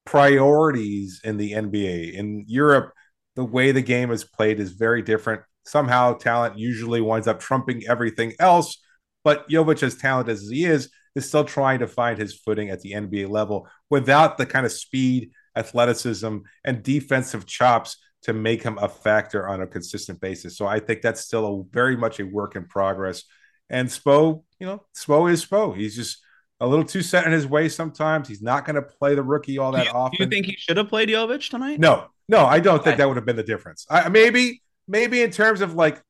priorities 0.04 1.20
in 1.24 1.36
the 1.36 1.52
NBA. 1.52 2.14
In 2.14 2.44
Europe, 2.46 2.92
the 3.36 3.44
way 3.44 3.72
the 3.72 3.82
game 3.82 4.10
is 4.10 4.24
played 4.24 4.60
is 4.60 4.72
very 4.72 5.02
different. 5.02 5.42
Somehow, 5.64 6.14
talent 6.14 6.58
usually 6.58 7.00
winds 7.00 7.28
up 7.28 7.40
trumping 7.40 7.82
everything 7.88 8.32
else. 8.38 8.78
But 9.24 9.48
Jovic, 9.48 9.82
as 9.82 9.96
talented 9.96 10.32
as 10.32 10.48
he 10.48 10.64
is, 10.64 10.90
is 11.14 11.28
still 11.28 11.44
trying 11.44 11.78
to 11.80 11.86
find 11.86 12.18
his 12.18 12.34
footing 12.34 12.70
at 12.70 12.80
the 12.80 12.92
NBA 12.92 13.28
level 13.30 13.68
without 13.90 14.38
the 14.38 14.46
kind 14.46 14.66
of 14.66 14.72
speed, 14.72 15.30
athleticism, 15.56 16.38
and 16.64 16.82
defensive 16.82 17.46
chops 17.46 17.96
to 18.22 18.32
make 18.32 18.62
him 18.62 18.78
a 18.78 18.88
factor 18.88 19.48
on 19.48 19.60
a 19.60 19.66
consistent 19.66 20.20
basis. 20.20 20.56
So 20.56 20.66
I 20.66 20.80
think 20.80 21.02
that's 21.02 21.20
still 21.20 21.46
a 21.46 21.64
very 21.72 21.96
much 21.96 22.20
a 22.20 22.24
work 22.24 22.56
in 22.56 22.66
progress. 22.66 23.24
And 23.68 23.88
Spo, 23.88 24.44
you 24.58 24.66
know, 24.66 24.82
Spo 24.96 25.30
is 25.30 25.44
Spo. 25.44 25.76
He's 25.76 25.96
just 25.96 26.22
a 26.62 26.66
little 26.66 26.84
too 26.84 27.02
set 27.02 27.26
in 27.26 27.32
his 27.32 27.44
ways 27.44 27.74
sometimes. 27.74 28.28
He's 28.28 28.40
not 28.40 28.64
going 28.64 28.76
to 28.76 28.82
play 28.82 29.16
the 29.16 29.22
rookie 29.22 29.58
all 29.58 29.72
that 29.72 29.82
do 29.82 29.88
you, 29.88 29.94
often. 29.94 30.16
Do 30.16 30.24
you 30.24 30.30
think 30.30 30.46
he 30.46 30.56
should 30.56 30.76
have 30.76 30.88
played 30.88 31.08
Jovic 31.08 31.50
tonight? 31.50 31.80
No, 31.80 32.06
no, 32.28 32.46
I 32.46 32.60
don't 32.60 32.82
think 32.82 32.98
that 32.98 33.08
would 33.08 33.16
have 33.16 33.26
been 33.26 33.36
the 33.36 33.42
difference. 33.42 33.84
I, 33.90 34.08
maybe, 34.08 34.62
maybe 34.86 35.22
in 35.22 35.32
terms 35.32 35.60
of 35.60 35.74
like 35.74 36.00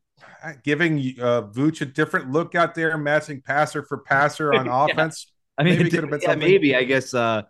giving 0.62 0.98
uh, 1.18 1.42
Vooch 1.42 1.80
a 1.80 1.86
different 1.86 2.30
look 2.30 2.54
out 2.54 2.74
there, 2.74 2.96
matching 2.98 3.40
passer 3.40 3.82
for 3.82 3.98
passer 3.98 4.52
on 4.52 4.66
yeah. 4.66 4.84
offense. 4.84 5.32
I 5.56 5.64
mean, 5.64 5.76
maybe 5.76 5.88
it 5.88 5.90
could 5.90 6.00
have 6.00 6.10
been 6.10 6.20
yeah, 6.20 6.28
something. 6.28 6.48
Maybe 6.48 6.76
I 6.76 6.84
guess. 6.84 7.14
Uh, 7.14 7.42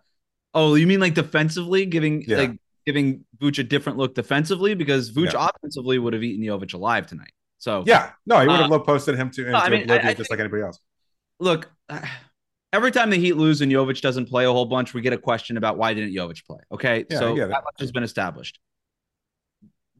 oh, 0.53 0.75
you 0.75 0.87
mean 0.87 1.01
like 1.01 1.13
defensively, 1.13 1.85
giving 1.85 2.23
yeah. 2.25 2.37
like 2.37 2.51
giving 2.85 3.25
Vooch 3.37 3.59
a 3.59 3.63
different 3.63 3.97
look 3.97 4.15
defensively 4.15 4.75
because 4.75 5.11
Vooch 5.11 5.33
yeah. 5.33 5.49
offensively 5.49 5.99
would 5.99 6.13
have 6.13 6.23
eaten 6.23 6.45
Jovic 6.45 6.73
alive 6.73 7.05
tonight. 7.05 7.33
So 7.57 7.83
yeah, 7.85 8.11
no, 8.25 8.39
he 8.39 8.47
would 8.47 8.55
have 8.55 8.71
uh, 8.71 8.75
low 8.75 8.79
posted 8.79 9.15
him 9.15 9.29
to, 9.31 9.45
into 9.45 9.57
I 9.57 9.69
mean, 9.69 9.91
I, 9.91 9.95
I 9.95 9.99
just 10.13 10.17
think, 10.17 10.29
like 10.29 10.39
anybody 10.39 10.63
else. 10.63 10.79
Look, 11.41 11.69
every 12.73 12.91
time 12.91 13.09
the 13.11 13.17
Heat 13.17 13.37
lose 13.37 13.61
and 13.61 13.71
Jovic 13.71 14.01
doesn't 14.01 14.25
play 14.25 14.45
a 14.45 14.51
whole 14.51 14.65
bunch, 14.65 14.93
we 14.93 15.01
get 15.01 15.13
a 15.13 15.17
question 15.17 15.55
about 15.55 15.77
why 15.77 15.93
didn't 15.93 16.13
Jovic 16.13 16.45
play? 16.45 16.59
Okay, 16.71 17.05
yeah, 17.09 17.19
so 17.19 17.35
that 17.35 17.49
much 17.49 17.79
has 17.79 17.91
been 17.91 18.03
established. 18.03 18.59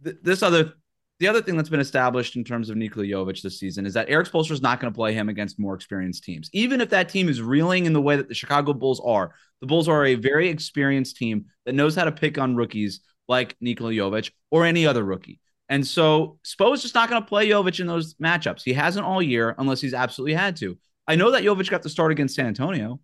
Th- 0.04 0.18
this 0.22 0.44
other, 0.44 0.74
the 1.20 1.28
other 1.28 1.42
thing 1.42 1.56
that's 1.56 1.70
been 1.70 1.80
established 1.80 2.36
in 2.36 2.44
terms 2.44 2.70
of 2.70 2.76
Nikola 2.76 3.06
Jovic 3.06 3.42
this 3.42 3.60
season 3.60 3.86
is 3.86 3.94
that 3.94 4.10
Erik 4.10 4.28
Spoelstra 4.28 4.52
is 4.52 4.62
not 4.62 4.82
going 4.82 4.92
to 4.92 4.98
play 4.98 5.14
him 5.14 5.30
against 5.30 5.60
more 5.60 5.76
experienced 5.76 6.24
teams, 6.24 6.50
even 6.52 6.82
if 6.82 6.90
that 6.90 7.08
team 7.08 7.30
is 7.30 7.42
reeling 7.42 7.86
in 7.86 7.94
the 7.94 8.02
way 8.02 8.18
that 8.18 8.28
the 8.28 8.36
Chicago 8.36 8.74
Bulls 8.74 9.02
are. 9.06 9.34
The 9.62 9.68
Bulls 9.68 9.88
are 9.88 10.06
a 10.06 10.16
very 10.16 10.50
experienced 10.50 11.16
team 11.16 11.46
that 11.66 11.76
knows 11.76 11.96
how 11.96 12.04
to 12.04 12.12
pick 12.12 12.38
on 12.38 12.56
rookies 12.56 13.02
like 13.30 13.56
Nikola 13.62 13.92
Jovic 13.92 14.32
or 14.52 14.66
any 14.66 14.86
other 14.86 15.04
rookie. 15.04 15.40
And 15.70 15.86
so 15.88 16.40
Spo 16.44 16.74
is 16.74 16.82
just 16.82 16.94
not 16.94 17.10
going 17.10 17.22
to 17.22 17.28
play 17.28 17.48
Jovic 17.48 17.80
in 17.80 17.88
those 17.88 18.16
matchups. 18.16 18.64
He 18.64 18.74
hasn't 18.74 19.06
all 19.06 19.22
year 19.22 19.56
unless 19.58 19.80
he's 19.80 19.94
absolutely 19.94 20.34
had 20.34 20.58
to. 20.58 20.78
I 21.08 21.16
know 21.16 21.32
that 21.32 21.44
Jovic 21.44 21.70
got 21.70 21.84
the 21.84 21.90
start 21.90 22.12
against 22.12 22.36
San 22.36 22.48
Antonio, 22.48 23.00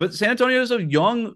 but 0.00 0.14
San 0.14 0.30
Antonio 0.30 0.60
is 0.60 0.70
a 0.70 0.82
young, 0.82 1.34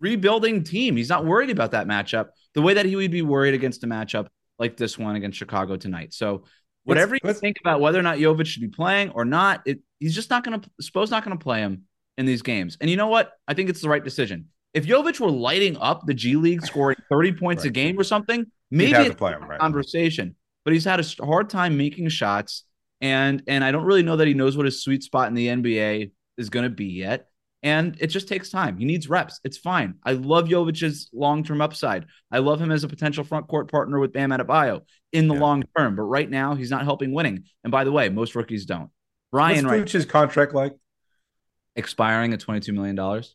rebuilding 0.00 0.64
team. 0.64 0.96
He's 0.96 1.08
not 1.08 1.24
worried 1.24 1.50
about 1.50 1.72
that 1.72 1.86
matchup 1.86 2.28
the 2.54 2.62
way 2.62 2.74
that 2.74 2.86
he 2.86 2.96
would 2.96 3.10
be 3.10 3.22
worried 3.22 3.54
against 3.54 3.82
a 3.84 3.86
matchup 3.86 4.28
like 4.58 4.76
this 4.76 4.98
one 4.98 5.16
against 5.16 5.38
Chicago 5.38 5.76
tonight. 5.76 6.12
So 6.12 6.44
whatever 6.84 7.12
let's, 7.12 7.24
you 7.24 7.28
let's, 7.28 7.40
think 7.40 7.56
about 7.60 7.80
whether 7.80 7.98
or 7.98 8.02
not 8.02 8.18
Jovic 8.18 8.46
should 8.46 8.62
be 8.62 8.68
playing 8.68 9.10
or 9.10 9.24
not, 9.24 9.62
it, 9.66 9.80
he's 9.98 10.14
just 10.14 10.30
not 10.30 10.44
going 10.44 10.60
to. 10.60 10.70
Spo's 10.80 11.10
not 11.10 11.24
going 11.24 11.36
to 11.36 11.42
play 11.42 11.60
him 11.60 11.84
in 12.18 12.26
these 12.26 12.42
games. 12.42 12.76
And 12.80 12.90
you 12.90 12.96
know 12.96 13.08
what? 13.08 13.32
I 13.48 13.54
think 13.54 13.70
it's 13.70 13.80
the 13.80 13.88
right 13.88 14.04
decision. 14.04 14.46
If 14.74 14.86
Jovic 14.86 15.20
were 15.20 15.30
lighting 15.30 15.76
up 15.78 16.06
the 16.06 16.14
G 16.14 16.36
League, 16.36 16.64
scoring 16.64 16.96
30 17.10 17.32
points 17.34 17.64
right. 17.64 17.70
a 17.70 17.72
game 17.72 17.98
or 17.98 18.04
something, 18.04 18.46
maybe 18.70 18.92
it's 18.92 19.20
a 19.20 19.24
right. 19.24 19.58
conversation. 19.58 20.36
But 20.64 20.74
he's 20.74 20.84
had 20.84 21.00
a 21.00 21.24
hard 21.24 21.50
time 21.50 21.76
making 21.76 22.08
shots 22.08 22.64
and 23.02 23.42
and 23.48 23.62
I 23.62 23.72
don't 23.72 23.84
really 23.84 24.04
know 24.04 24.16
that 24.16 24.28
he 24.28 24.32
knows 24.32 24.56
what 24.56 24.64
his 24.64 24.82
sweet 24.82 25.02
spot 25.02 25.28
in 25.28 25.34
the 25.34 25.48
NBA 25.48 26.12
is 26.38 26.48
going 26.48 26.62
to 26.62 26.70
be 26.70 26.86
yet. 26.86 27.26
And 27.64 27.96
it 28.00 28.08
just 28.08 28.26
takes 28.26 28.50
time. 28.50 28.76
He 28.76 28.84
needs 28.84 29.08
reps. 29.08 29.38
It's 29.44 29.56
fine. 29.56 29.94
I 30.02 30.12
love 30.12 30.48
Jovic's 30.48 31.08
long 31.12 31.44
term 31.44 31.60
upside. 31.60 32.06
I 32.30 32.38
love 32.38 32.60
him 32.60 32.72
as 32.72 32.82
a 32.82 32.88
potential 32.88 33.22
front 33.22 33.46
court 33.46 33.70
partner 33.70 34.00
with 34.00 34.12
Bam 34.12 34.30
Adebayo 34.30 34.80
in 35.12 35.28
the 35.28 35.34
yeah. 35.34 35.40
long 35.40 35.64
term. 35.76 35.94
But 35.94 36.02
right 36.02 36.28
now, 36.28 36.54
he's 36.54 36.70
not 36.70 36.84
helping 36.84 37.12
winning. 37.12 37.44
And 37.62 37.70
by 37.70 37.84
the 37.84 37.92
way, 37.92 38.08
most 38.08 38.34
rookies 38.34 38.66
don't. 38.66 38.90
Brian, 39.30 39.66
What's 39.66 39.94
right? 39.94 40.08
contract 40.08 40.54
like? 40.54 40.74
Expiring 41.76 42.32
at 42.32 42.40
twenty 42.40 42.60
two 42.60 42.72
million 42.72 42.96
dollars. 42.96 43.34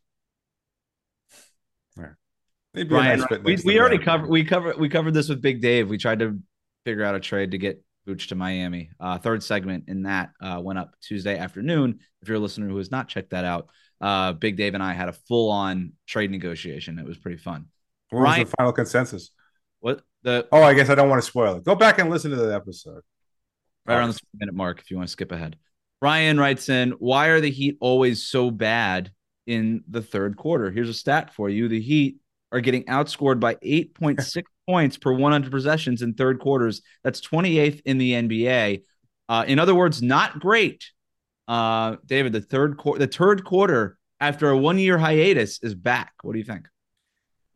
Brian, 2.86 3.22
nice 3.22 3.40
we, 3.44 3.58
we 3.66 3.80
already 3.80 3.98
covered 3.98 4.30
we 4.30 4.44
covered 4.44 4.78
we 4.78 4.88
covered 4.88 5.14
this 5.14 5.30
with 5.30 5.42
Big 5.42 5.62
Dave. 5.62 5.90
We 5.90 5.98
tried 5.98 6.20
to 6.20 6.38
figure 6.86 7.04
out 7.04 7.16
a 7.16 7.20
trade 7.20 7.52
to 7.52 7.58
get 7.58 7.82
Vooch 8.08 8.28
to 8.30 8.36
Miami. 8.36 8.90
Uh, 9.00 9.18
third 9.18 9.44
segment 9.44 9.86
in 9.88 10.04
that 10.04 10.32
uh, 10.42 10.60
went 10.64 10.80
up 10.80 10.96
Tuesday 11.02 11.38
afternoon. 11.38 12.00
If 12.22 12.28
you're 12.28 12.38
a 12.38 12.40
listener 12.40 12.68
who 12.68 12.78
has 12.78 12.90
not 12.90 13.08
checked 13.08 13.32
that 13.32 13.46
out, 13.46 13.70
uh, 14.00 14.34
Big 14.34 14.56
Dave 14.56 14.74
and 14.74 14.84
I 14.84 14.94
had 14.94 15.10
a 15.10 15.14
full 15.14 15.52
on 15.52 15.94
trade 16.08 16.32
negotiation. 16.32 17.00
It 17.00 17.06
was 17.06 17.18
pretty 17.18 17.38
fun. 17.38 17.66
What 18.10 18.22
Ryan, 18.22 18.40
was 18.42 18.50
the 18.50 18.56
final 18.58 18.74
consensus? 18.74 19.32
What 19.82 20.02
the? 20.24 20.48
Oh, 20.52 20.64
I 20.64 20.74
guess 20.74 20.90
I 20.90 20.96
don't 20.96 21.10
want 21.10 21.22
to 21.22 21.28
spoil 21.28 21.56
it. 21.58 21.64
Go 21.64 21.76
back 21.76 22.00
and 22.00 22.10
listen 22.10 22.32
to 22.32 22.38
the 22.38 22.56
episode. 22.56 23.02
Right 23.86 23.96
around 23.98 24.14
the 24.14 24.20
minute 24.34 24.56
mark, 24.56 24.80
if 24.80 24.92
you 24.92 24.98
want 24.98 25.08
to 25.08 25.12
skip 25.12 25.32
ahead. 25.32 25.58
Ryan 26.02 26.40
writes 26.40 26.70
in, 26.70 26.92
"Why 26.92 27.28
are 27.28 27.42
the 27.42 27.52
Heat 27.52 27.78
always 27.80 28.26
so 28.26 28.52
bad 28.52 29.12
in 29.46 29.84
the 29.90 30.02
third 30.02 30.38
quarter?" 30.38 30.72
Here's 30.72 30.90
a 30.90 30.94
stat 30.94 31.34
for 31.34 31.50
you: 31.50 31.68
the 31.68 31.82
Heat 31.82 32.18
are 32.52 32.62
getting 32.62 32.86
outscored 32.86 33.40
by 33.40 33.56
8.6 33.56 34.44
points 34.68 34.98
per 34.98 35.12
100 35.12 35.52
possessions 35.52 36.02
in 36.02 36.14
third 36.14 36.40
quarters. 36.40 36.82
That's 37.04 37.22
28th 37.22 37.82
in 37.86 37.98
the 37.98 38.14
NBA. 38.14 38.84
Uh, 39.30 39.46
in 39.48 39.60
other 39.60 39.76
words, 39.76 40.02
not 40.02 40.40
great. 40.40 40.92
Uh, 41.48 41.96
David, 42.06 42.34
the 42.34 42.42
third 42.42 42.78
quarter, 42.78 43.00
the 43.00 43.08
third 43.08 43.44
quarter 43.44 43.98
after 44.20 44.50
a 44.50 44.58
one 44.58 44.78
year 44.78 44.98
hiatus 44.98 45.62
is 45.64 45.74
back. 45.74 46.14
What 46.22 46.34
do 46.34 46.40
you 46.40 46.46
think? 46.46 46.68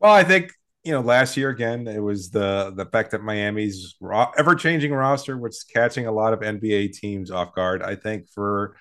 Well, 0.00 0.12
I 0.12 0.24
think 0.24 0.52
you 0.84 0.92
know 0.92 1.00
last 1.00 1.36
year 1.36 1.50
again 1.50 1.86
it 1.86 2.00
was 2.00 2.30
the 2.30 2.72
the 2.74 2.86
fact 2.86 3.12
that 3.12 3.22
Miami's 3.22 3.94
ro- 4.00 4.32
ever 4.36 4.54
changing 4.54 4.92
roster, 4.92 5.36
was 5.36 5.62
catching 5.62 6.06
a 6.06 6.12
lot 6.12 6.32
of 6.32 6.40
NBA 6.40 6.94
teams 6.94 7.30
off 7.30 7.54
guard. 7.54 7.82
I 7.82 7.94
think 7.94 8.28
for 8.30 8.74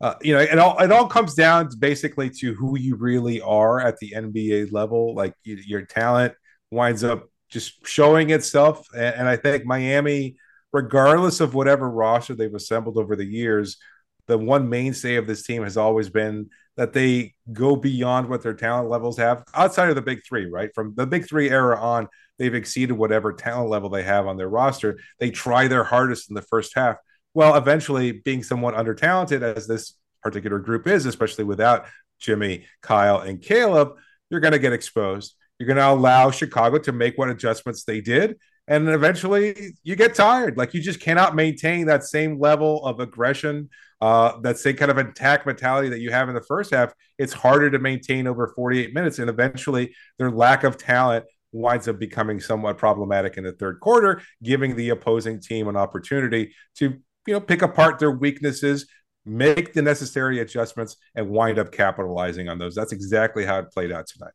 uh, 0.00 0.14
you 0.20 0.34
know, 0.34 0.40
it 0.40 0.58
all 0.58 0.78
it 0.80 0.92
all 0.92 1.06
comes 1.06 1.34
down 1.34 1.68
to 1.70 1.76
basically 1.76 2.28
to 2.28 2.54
who 2.54 2.78
you 2.78 2.96
really 2.96 3.40
are 3.40 3.80
at 3.80 3.96
the 3.98 4.12
NBA 4.14 4.72
level. 4.72 5.14
Like 5.14 5.34
you, 5.44 5.56
your 5.66 5.82
talent 5.82 6.34
winds 6.70 7.04
up 7.04 7.28
just 7.54 7.86
showing 7.86 8.30
itself. 8.30 8.86
And, 8.92 9.14
and 9.14 9.28
I 9.28 9.36
think 9.36 9.64
Miami, 9.64 10.36
regardless 10.72 11.40
of 11.40 11.54
whatever 11.54 11.88
roster 11.88 12.34
they've 12.34 12.52
assembled 12.52 12.98
over 12.98 13.16
the 13.16 13.24
years, 13.24 13.78
the 14.26 14.36
one 14.36 14.68
mainstay 14.68 15.14
of 15.16 15.26
this 15.26 15.44
team 15.44 15.62
has 15.62 15.76
always 15.76 16.10
been 16.10 16.50
that 16.76 16.92
they 16.92 17.34
go 17.52 17.76
beyond 17.76 18.28
what 18.28 18.42
their 18.42 18.54
talent 18.54 18.90
levels 18.90 19.16
have 19.16 19.44
outside 19.54 19.88
of 19.88 19.94
the 19.94 20.02
big 20.02 20.20
three, 20.26 20.46
right? 20.46 20.70
From 20.74 20.94
the 20.96 21.06
big 21.06 21.28
three 21.28 21.48
era 21.48 21.78
on, 21.78 22.08
they've 22.38 22.54
exceeded 22.54 22.96
whatever 22.96 23.32
talent 23.32 23.70
level 23.70 23.88
they 23.88 24.02
have 24.02 24.26
on 24.26 24.36
their 24.36 24.48
roster. 24.48 24.98
They 25.20 25.30
try 25.30 25.68
their 25.68 25.84
hardest 25.84 26.28
in 26.28 26.34
the 26.34 26.42
first 26.42 26.74
half. 26.74 26.96
Well, 27.32 27.54
eventually, 27.54 28.10
being 28.12 28.42
somewhat 28.42 28.74
under 28.74 28.94
talented 28.94 29.44
as 29.44 29.68
this 29.68 29.94
particular 30.22 30.58
group 30.58 30.88
is, 30.88 31.06
especially 31.06 31.44
without 31.44 31.86
Jimmy, 32.18 32.66
Kyle, 32.80 33.20
and 33.20 33.40
Caleb, 33.40 33.92
you're 34.30 34.40
going 34.40 34.52
to 34.52 34.58
get 34.58 34.72
exposed. 34.72 35.36
You're 35.58 35.66
going 35.66 35.76
to 35.76 35.88
allow 35.88 36.30
Chicago 36.30 36.78
to 36.78 36.92
make 36.92 37.16
what 37.16 37.30
adjustments 37.30 37.84
they 37.84 38.00
did. 38.00 38.36
And 38.66 38.88
eventually 38.88 39.74
you 39.82 39.94
get 39.94 40.14
tired. 40.14 40.56
Like 40.56 40.74
you 40.74 40.80
just 40.80 41.00
cannot 41.00 41.36
maintain 41.36 41.86
that 41.86 42.04
same 42.04 42.40
level 42.40 42.84
of 42.84 42.98
aggression, 42.98 43.68
uh, 44.00 44.40
that 44.40 44.58
same 44.58 44.76
kind 44.76 44.90
of 44.90 44.98
attack 44.98 45.44
mentality 45.46 45.90
that 45.90 46.00
you 46.00 46.10
have 46.10 46.28
in 46.28 46.34
the 46.34 46.40
first 46.40 46.72
half. 46.72 46.92
It's 47.18 47.32
harder 47.32 47.70
to 47.70 47.78
maintain 47.78 48.26
over 48.26 48.52
48 48.56 48.94
minutes. 48.94 49.18
And 49.18 49.28
eventually 49.28 49.94
their 50.18 50.30
lack 50.30 50.64
of 50.64 50.78
talent 50.78 51.26
winds 51.52 51.88
up 51.88 51.98
becoming 51.98 52.40
somewhat 52.40 52.78
problematic 52.78 53.36
in 53.36 53.44
the 53.44 53.52
third 53.52 53.80
quarter, 53.80 54.22
giving 54.42 54.76
the 54.76 54.88
opposing 54.88 55.40
team 55.40 55.68
an 55.68 55.76
opportunity 55.76 56.52
to, 56.76 56.94
you 57.26 57.32
know, 57.34 57.40
pick 57.40 57.62
apart 57.62 57.98
their 57.98 58.10
weaknesses, 58.10 58.86
make 59.26 59.72
the 59.72 59.82
necessary 59.82 60.40
adjustments, 60.40 60.96
and 61.14 61.28
wind 61.28 61.58
up 61.58 61.70
capitalizing 61.70 62.48
on 62.48 62.58
those. 62.58 62.74
That's 62.74 62.92
exactly 62.92 63.44
how 63.44 63.58
it 63.58 63.70
played 63.70 63.92
out 63.92 64.06
tonight. 64.06 64.32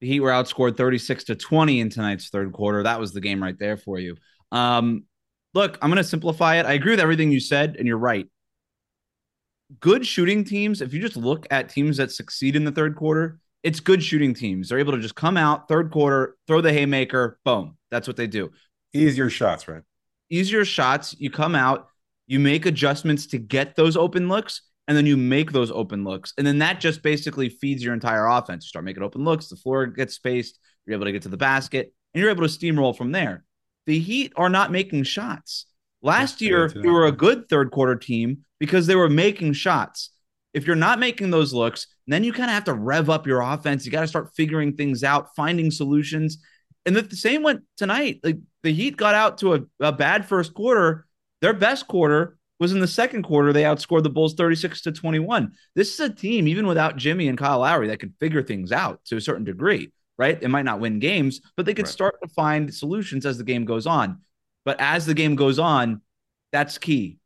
The 0.00 0.06
Heat 0.06 0.20
were 0.20 0.30
outscored 0.30 0.76
36 0.76 1.24
to 1.24 1.34
20 1.34 1.80
in 1.80 1.90
tonight's 1.90 2.28
third 2.28 2.52
quarter. 2.52 2.82
That 2.82 3.00
was 3.00 3.12
the 3.12 3.20
game 3.20 3.42
right 3.42 3.58
there 3.58 3.76
for 3.76 3.98
you. 3.98 4.16
Um, 4.52 5.04
look, 5.54 5.78
I'm 5.80 5.90
going 5.90 6.02
to 6.02 6.04
simplify 6.04 6.56
it. 6.56 6.66
I 6.66 6.74
agree 6.74 6.92
with 6.92 7.00
everything 7.00 7.32
you 7.32 7.40
said, 7.40 7.76
and 7.78 7.86
you're 7.86 7.96
right. 7.96 8.26
Good 9.80 10.06
shooting 10.06 10.44
teams, 10.44 10.80
if 10.80 10.92
you 10.92 11.00
just 11.00 11.16
look 11.16 11.46
at 11.50 11.70
teams 11.70 11.96
that 11.96 12.12
succeed 12.12 12.54
in 12.56 12.64
the 12.64 12.70
third 12.70 12.94
quarter, 12.94 13.40
it's 13.62 13.80
good 13.80 14.02
shooting 14.02 14.32
teams. 14.32 14.68
They're 14.68 14.78
able 14.78 14.92
to 14.92 15.00
just 15.00 15.16
come 15.16 15.36
out 15.36 15.66
third 15.66 15.90
quarter, 15.90 16.36
throw 16.46 16.60
the 16.60 16.72
haymaker, 16.72 17.38
boom. 17.44 17.76
That's 17.90 18.06
what 18.06 18.16
they 18.16 18.28
do. 18.28 18.52
Easier 18.92 19.28
shots, 19.28 19.66
right? 19.66 19.82
Easier 20.30 20.64
shots. 20.64 21.16
You 21.18 21.30
come 21.30 21.54
out, 21.54 21.88
you 22.26 22.38
make 22.38 22.66
adjustments 22.66 23.26
to 23.28 23.38
get 23.38 23.74
those 23.74 23.96
open 23.96 24.28
looks, 24.28 24.62
and 24.88 24.96
then 24.96 25.06
you 25.06 25.16
make 25.16 25.52
those 25.52 25.70
open 25.70 26.04
looks. 26.04 26.32
And 26.38 26.46
then 26.46 26.58
that 26.58 26.80
just 26.80 27.02
basically 27.02 27.48
feeds 27.48 27.82
your 27.82 27.94
entire 27.94 28.26
offense. 28.26 28.64
You 28.64 28.68
start 28.68 28.84
making 28.84 29.02
open 29.02 29.24
looks, 29.24 29.48
the 29.48 29.56
floor 29.56 29.86
gets 29.86 30.14
spaced, 30.14 30.58
you're 30.84 30.94
able 30.94 31.06
to 31.06 31.12
get 31.12 31.22
to 31.22 31.28
the 31.28 31.36
basket, 31.36 31.92
and 32.14 32.20
you're 32.20 32.30
able 32.30 32.46
to 32.46 32.58
steamroll 32.58 32.96
from 32.96 33.12
there. 33.12 33.44
The 33.86 33.98
Heat 33.98 34.32
are 34.36 34.48
not 34.48 34.72
making 34.72 35.04
shots. 35.04 35.66
Last 36.02 36.40
year, 36.40 36.72
you 36.74 36.92
were 36.92 37.06
a 37.06 37.12
good 37.12 37.48
third 37.48 37.70
quarter 37.70 37.96
team 37.96 38.44
because 38.60 38.86
they 38.86 38.94
were 38.94 39.08
making 39.08 39.54
shots. 39.54 40.10
If 40.54 40.66
you're 40.66 40.76
not 40.76 40.98
making 40.98 41.30
those 41.30 41.52
looks, 41.52 41.86
then 42.06 42.24
you 42.24 42.32
kind 42.32 42.50
of 42.50 42.54
have 42.54 42.64
to 42.64 42.74
rev 42.74 43.10
up 43.10 43.26
your 43.26 43.40
offense. 43.40 43.84
You 43.84 43.92
got 43.92 44.02
to 44.02 44.08
start 44.08 44.34
figuring 44.34 44.74
things 44.74 45.02
out, 45.04 45.34
finding 45.34 45.70
solutions. 45.70 46.38
And 46.84 46.94
the, 46.94 47.02
the 47.02 47.16
same 47.16 47.42
went 47.42 47.62
tonight. 47.76 48.20
Like 48.22 48.38
the 48.62 48.72
Heat 48.72 48.96
got 48.96 49.14
out 49.14 49.38
to 49.38 49.54
a, 49.54 49.60
a 49.80 49.92
bad 49.92 50.26
first 50.26 50.54
quarter. 50.54 51.06
Their 51.42 51.52
best 51.52 51.86
quarter 51.88 52.35
was 52.58 52.72
in 52.72 52.80
the 52.80 52.88
second 52.88 53.22
quarter. 53.22 53.52
They 53.52 53.62
outscored 53.62 54.02
the 54.02 54.10
Bulls 54.10 54.34
36 54.34 54.82
to 54.82 54.92
21. 54.92 55.52
This 55.74 55.92
is 55.92 56.00
a 56.00 56.12
team, 56.12 56.48
even 56.48 56.66
without 56.66 56.96
Jimmy 56.96 57.28
and 57.28 57.38
Kyle 57.38 57.60
Lowry, 57.60 57.88
that 57.88 58.00
could 58.00 58.14
figure 58.18 58.42
things 58.42 58.72
out 58.72 59.04
to 59.06 59.16
a 59.16 59.20
certain 59.20 59.44
degree, 59.44 59.92
right? 60.18 60.38
It 60.40 60.48
might 60.48 60.64
not 60.64 60.80
win 60.80 60.98
games, 60.98 61.40
but 61.56 61.66
they 61.66 61.74
could 61.74 61.86
right. 61.86 61.92
start 61.92 62.16
to 62.22 62.28
find 62.28 62.72
solutions 62.72 63.26
as 63.26 63.38
the 63.38 63.44
game 63.44 63.64
goes 63.64 63.86
on. 63.86 64.20
But 64.64 64.80
as 64.80 65.06
the 65.06 65.14
game 65.14 65.36
goes 65.36 65.58
on, 65.58 66.00
that's 66.52 66.78
key. 66.78 67.18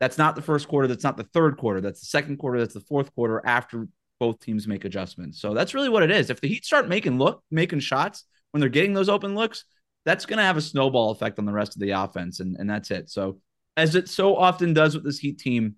That's 0.00 0.18
not 0.18 0.36
the 0.36 0.42
first 0.42 0.68
quarter. 0.68 0.88
That's 0.88 1.04
not 1.04 1.16
the 1.16 1.24
third 1.24 1.56
quarter. 1.58 1.80
That's 1.80 2.00
the 2.00 2.06
second 2.06 2.38
quarter. 2.38 2.58
That's 2.58 2.74
the 2.74 2.80
fourth 2.80 3.14
quarter 3.14 3.42
after 3.44 3.88
both 4.20 4.40
teams 4.40 4.66
make 4.66 4.84
adjustments. 4.84 5.40
So 5.40 5.54
that's 5.54 5.74
really 5.74 5.88
what 5.88 6.02
it 6.02 6.10
is. 6.10 6.30
If 6.30 6.40
the 6.40 6.48
Heat 6.48 6.64
start 6.64 6.88
making 6.88 7.18
look 7.18 7.42
making 7.50 7.80
shots 7.80 8.24
when 8.50 8.60
they're 8.60 8.68
getting 8.68 8.94
those 8.94 9.08
open 9.08 9.34
looks, 9.34 9.64
that's 10.04 10.26
going 10.26 10.38
to 10.38 10.44
have 10.44 10.56
a 10.56 10.62
snowball 10.62 11.10
effect 11.10 11.38
on 11.38 11.44
the 11.44 11.52
rest 11.52 11.76
of 11.76 11.80
the 11.80 11.90
offense, 11.90 12.40
and 12.40 12.56
and 12.56 12.68
that's 12.68 12.90
it. 12.90 13.10
So 13.10 13.40
as 13.78 13.94
it 13.94 14.08
so 14.08 14.36
often 14.36 14.74
does 14.74 14.94
with 14.94 15.04
this 15.04 15.18
Heat 15.18 15.38
team, 15.38 15.76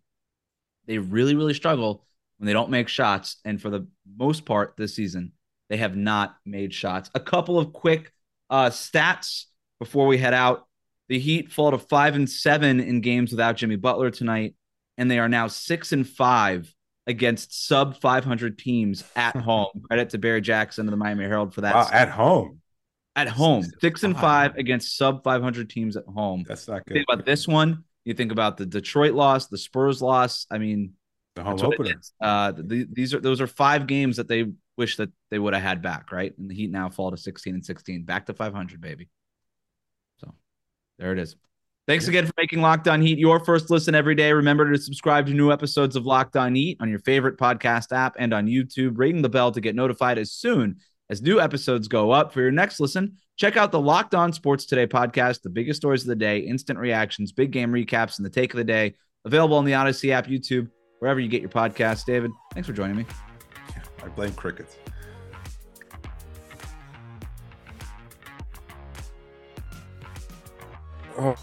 they 0.86 0.98
really 0.98 1.36
really 1.36 1.54
struggle 1.54 2.04
when 2.38 2.46
they 2.46 2.54
don't 2.54 2.70
make 2.70 2.88
shots, 2.88 3.36
and 3.44 3.60
for 3.60 3.68
the 3.68 3.86
most 4.16 4.46
part 4.46 4.74
this 4.76 4.94
season, 4.94 5.32
they 5.68 5.76
have 5.76 5.94
not 5.94 6.36
made 6.46 6.72
shots. 6.72 7.10
A 7.14 7.20
couple 7.20 7.58
of 7.58 7.72
quick 7.72 8.12
uh, 8.48 8.70
stats 8.70 9.44
before 9.78 10.06
we 10.06 10.16
head 10.16 10.34
out. 10.34 10.66
The 11.08 11.18
Heat 11.18 11.52
fall 11.52 11.72
to 11.72 11.78
five 11.78 12.14
and 12.14 12.28
seven 12.28 12.80
in 12.80 13.02
games 13.02 13.30
without 13.30 13.56
Jimmy 13.56 13.76
Butler 13.76 14.10
tonight, 14.10 14.54
and 14.96 15.10
they 15.10 15.18
are 15.18 15.28
now 15.28 15.48
six 15.48 15.92
and 15.92 16.08
five 16.08 16.74
against 17.06 17.66
sub 17.66 18.00
500 18.00 18.58
teams 18.58 19.04
at 19.16 19.36
home. 19.36 19.68
Credit 19.88 20.08
to 20.10 20.18
Barry 20.18 20.40
Jackson 20.40 20.86
of 20.86 20.92
the 20.92 20.96
Miami 20.96 21.24
Herald 21.24 21.52
for 21.52 21.60
that. 21.62 21.74
Wow, 21.74 21.88
at 21.92 22.08
home. 22.08 22.60
At 23.16 23.28
home, 23.28 23.64
six, 23.64 23.80
six 23.80 24.02
and 24.04 24.16
five 24.16 24.56
against 24.56 24.96
sub 24.96 25.22
500 25.24 25.68
teams 25.68 25.96
at 25.96 26.04
home. 26.06 26.44
That's 26.48 26.68
not 26.68 26.86
good. 26.86 26.94
think 26.94 27.06
about 27.10 27.26
this 27.26 27.46
one. 27.46 27.84
You 28.04 28.14
think 28.14 28.32
about 28.32 28.56
the 28.56 28.66
Detroit 28.66 29.14
loss, 29.14 29.46
the 29.46 29.58
Spurs 29.58 30.00
loss. 30.00 30.46
I 30.50 30.58
mean, 30.58 30.94
the 31.36 31.44
home 31.44 31.60
opener. 31.60 32.00
Uh, 32.20 32.52
the, 32.52 32.86
these 32.90 33.14
are 33.14 33.20
those 33.20 33.40
are 33.40 33.46
five 33.46 33.86
games 33.86 34.16
that 34.16 34.28
they 34.28 34.46
wish 34.76 34.96
that 34.96 35.10
they 35.30 35.38
would 35.38 35.54
have 35.54 35.62
had 35.62 35.82
back, 35.82 36.10
right? 36.12 36.36
And 36.38 36.50
the 36.50 36.54
Heat 36.54 36.70
now 36.70 36.88
fall 36.88 37.10
to 37.10 37.16
16 37.16 37.54
and 37.54 37.64
16, 37.64 38.04
back 38.04 38.26
to 38.26 38.34
500, 38.34 38.80
baby. 38.80 39.08
So 40.18 40.32
there 40.98 41.12
it 41.12 41.18
is. 41.18 41.36
Thanks 41.86 42.08
again 42.08 42.24
for 42.24 42.32
making 42.36 42.60
Locked 42.60 42.88
On 42.88 43.02
Heat 43.02 43.18
your 43.18 43.40
first 43.40 43.68
listen 43.68 43.94
every 43.94 44.14
day. 44.14 44.32
Remember 44.32 44.70
to 44.70 44.78
subscribe 44.78 45.26
to 45.26 45.34
new 45.34 45.50
episodes 45.50 45.96
of 45.96 46.06
Locked 46.06 46.36
On 46.36 46.54
Heat 46.54 46.78
on 46.80 46.88
your 46.88 47.00
favorite 47.00 47.36
podcast 47.36 47.92
app 47.92 48.14
and 48.18 48.32
on 48.32 48.46
YouTube, 48.46 48.96
Ring 48.96 49.22
the 49.22 49.28
bell 49.28 49.50
to 49.52 49.60
get 49.60 49.74
notified 49.74 50.16
as 50.16 50.32
soon 50.32 50.76
as 51.10 51.20
new 51.20 51.40
episodes 51.40 51.88
go 51.88 52.12
up. 52.12 52.32
For 52.32 52.40
your 52.40 52.52
next 52.52 52.80
listen, 52.80 53.16
check 53.36 53.56
out 53.56 53.72
the 53.72 53.80
Locked 53.80 54.14
On 54.14 54.32
Sports 54.32 54.64
Today 54.64 54.86
podcast, 54.86 55.42
the 55.42 55.50
biggest 55.50 55.80
stories 55.80 56.02
of 56.02 56.08
the 56.08 56.16
day, 56.16 56.38
instant 56.38 56.78
reactions, 56.78 57.32
big 57.32 57.50
game 57.50 57.72
recaps, 57.72 58.16
and 58.16 58.24
the 58.24 58.30
take 58.30 58.54
of 58.54 58.58
the 58.58 58.64
day. 58.64 58.94
Available 59.26 59.56
on 59.56 59.66
the 59.66 59.72
Audacy 59.72 60.10
app, 60.10 60.28
YouTube, 60.28 60.70
wherever 61.00 61.20
you 61.20 61.28
get 61.28 61.42
your 61.42 61.50
podcasts. 61.50 62.06
David, 62.06 62.30
thanks 62.54 62.66
for 62.66 62.72
joining 62.72 62.96
me. 62.96 63.04
I 64.02 64.08
blame 64.08 64.32
crickets. 64.32 64.76
Oh. 71.18 71.36